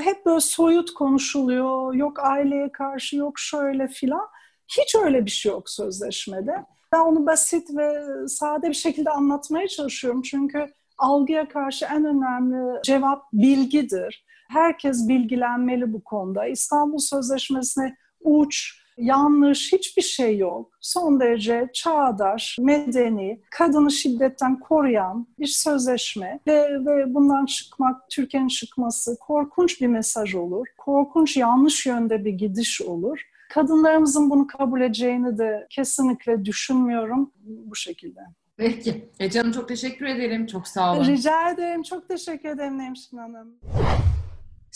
Hep 0.01 0.25
böyle 0.25 0.39
soyut 0.39 0.93
konuşuluyor. 0.93 1.93
Yok 1.93 2.19
aileye 2.19 2.71
karşı, 2.71 3.17
yok 3.17 3.39
şöyle 3.39 3.87
filan. 3.87 4.27
Hiç 4.67 4.95
öyle 4.95 5.25
bir 5.25 5.31
şey 5.31 5.51
yok 5.51 5.69
sözleşmede. 5.69 6.65
Ben 6.91 6.99
onu 6.99 7.25
basit 7.25 7.77
ve 7.77 8.03
sade 8.27 8.69
bir 8.69 8.73
şekilde 8.73 9.09
anlatmaya 9.09 9.67
çalışıyorum. 9.67 10.21
Çünkü 10.21 10.73
algıya 10.97 11.47
karşı 11.47 11.85
en 11.85 12.05
önemli 12.05 12.81
cevap 12.83 13.23
bilgidir. 13.33 14.25
Herkes 14.49 15.07
bilgilenmeli 15.07 15.93
bu 15.93 16.03
konuda. 16.03 16.45
İstanbul 16.45 16.97
Sözleşmesi'ne 16.97 17.97
uç, 18.21 18.84
yanlış 18.97 19.73
hiçbir 19.73 20.01
şey 20.01 20.37
yok. 20.37 20.77
Son 20.81 21.19
derece 21.19 21.69
çağdaş, 21.73 22.57
medeni, 22.59 23.41
kadını 23.51 23.91
şiddetten 23.91 24.59
koruyan 24.59 25.27
bir 25.39 25.47
sözleşme 25.47 26.39
ve, 26.47 26.85
ve 26.85 27.13
bundan 27.13 27.45
çıkmak, 27.45 28.09
Türkiye'nin 28.09 28.47
çıkması 28.47 29.17
korkunç 29.19 29.81
bir 29.81 29.87
mesaj 29.87 30.35
olur. 30.35 30.67
Korkunç 30.77 31.37
yanlış 31.37 31.85
yönde 31.85 32.25
bir 32.25 32.33
gidiş 32.33 32.81
olur. 32.81 33.21
Kadınlarımızın 33.49 34.29
bunu 34.29 34.47
kabul 34.47 34.81
edeceğini 34.81 35.37
de 35.37 35.67
kesinlikle 35.69 36.45
düşünmüyorum 36.45 37.31
bu 37.43 37.75
şekilde. 37.75 38.19
Peki. 38.57 39.09
Ece 39.19 39.39
Hanım 39.39 39.51
çok 39.51 39.67
teşekkür 39.67 40.05
ederim. 40.05 40.47
Çok 40.47 40.67
sağ 40.67 40.93
olun. 40.93 41.05
Rica 41.05 41.49
ederim. 41.49 41.83
Çok 41.83 42.09
teşekkür 42.09 42.49
ederim 42.49 42.77
Nemşin 42.77 43.17
Hanım. 43.17 43.55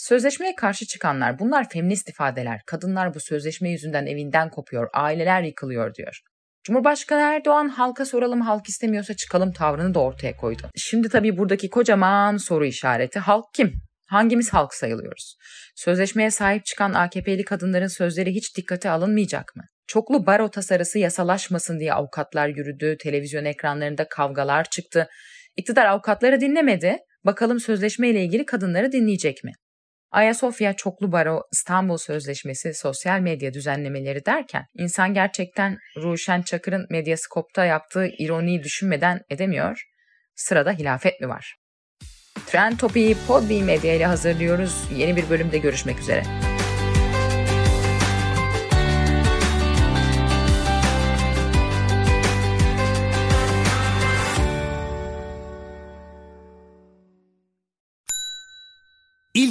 Sözleşmeye 0.00 0.54
karşı 0.54 0.86
çıkanlar 0.86 1.38
bunlar 1.38 1.68
feminist 1.68 2.08
ifadeler. 2.08 2.60
Kadınlar 2.66 3.14
bu 3.14 3.20
sözleşme 3.20 3.70
yüzünden 3.70 4.06
evinden 4.06 4.50
kopuyor, 4.50 4.88
aileler 4.92 5.42
yıkılıyor 5.42 5.94
diyor. 5.94 6.20
Cumhurbaşkanı 6.64 7.20
Erdoğan 7.20 7.68
halka 7.68 8.04
soralım 8.04 8.40
halk 8.40 8.68
istemiyorsa 8.68 9.14
çıkalım 9.14 9.52
tavrını 9.52 9.94
da 9.94 10.00
ortaya 10.00 10.36
koydu. 10.36 10.62
Şimdi 10.76 11.08
tabii 11.08 11.38
buradaki 11.38 11.70
kocaman 11.70 12.36
soru 12.36 12.66
işareti 12.66 13.18
halk 13.18 13.44
kim? 13.54 13.72
Hangimiz 14.08 14.52
halk 14.52 14.74
sayılıyoruz? 14.74 15.36
Sözleşmeye 15.76 16.30
sahip 16.30 16.64
çıkan 16.64 16.94
AKP'li 16.94 17.44
kadınların 17.44 17.86
sözleri 17.86 18.34
hiç 18.34 18.56
dikkate 18.56 18.90
alınmayacak 18.90 19.56
mı? 19.56 19.62
Çoklu 19.86 20.26
baro 20.26 20.50
tasarısı 20.50 20.98
yasalaşmasın 20.98 21.80
diye 21.80 21.94
avukatlar 21.94 22.48
yürüdü, 22.48 22.96
televizyon 23.00 23.44
ekranlarında 23.44 24.08
kavgalar 24.08 24.64
çıktı. 24.64 25.08
İktidar 25.56 25.86
avukatları 25.86 26.40
dinlemedi, 26.40 26.96
bakalım 27.24 27.60
sözleşme 27.60 28.08
ile 28.08 28.24
ilgili 28.24 28.46
kadınları 28.46 28.92
dinleyecek 28.92 29.44
mi? 29.44 29.52
Ayasofya 30.10 30.72
Çoklu 30.72 31.12
Baro 31.12 31.42
İstanbul 31.52 31.96
Sözleşmesi 31.96 32.74
sosyal 32.74 33.20
medya 33.20 33.54
düzenlemeleri 33.54 34.26
derken 34.26 34.66
insan 34.74 35.14
gerçekten 35.14 35.78
Ruşen 35.96 36.42
Çakır'ın 36.42 36.86
Medyaskop'ta 36.90 37.64
yaptığı 37.64 38.06
ironiyi 38.18 38.62
düşünmeden 38.62 39.20
edemiyor. 39.30 39.82
Sırada 40.34 40.72
hilafet 40.72 41.20
mi 41.20 41.28
var? 41.28 41.56
Trend 42.46 42.78
Topi'yi 42.78 43.16
Podbean 43.28 43.64
Medya 43.64 43.94
ile 43.94 44.06
hazırlıyoruz. 44.06 44.88
Yeni 44.96 45.16
bir 45.16 45.30
bölümde 45.30 45.58
görüşmek 45.58 45.98
üzere. 45.98 46.22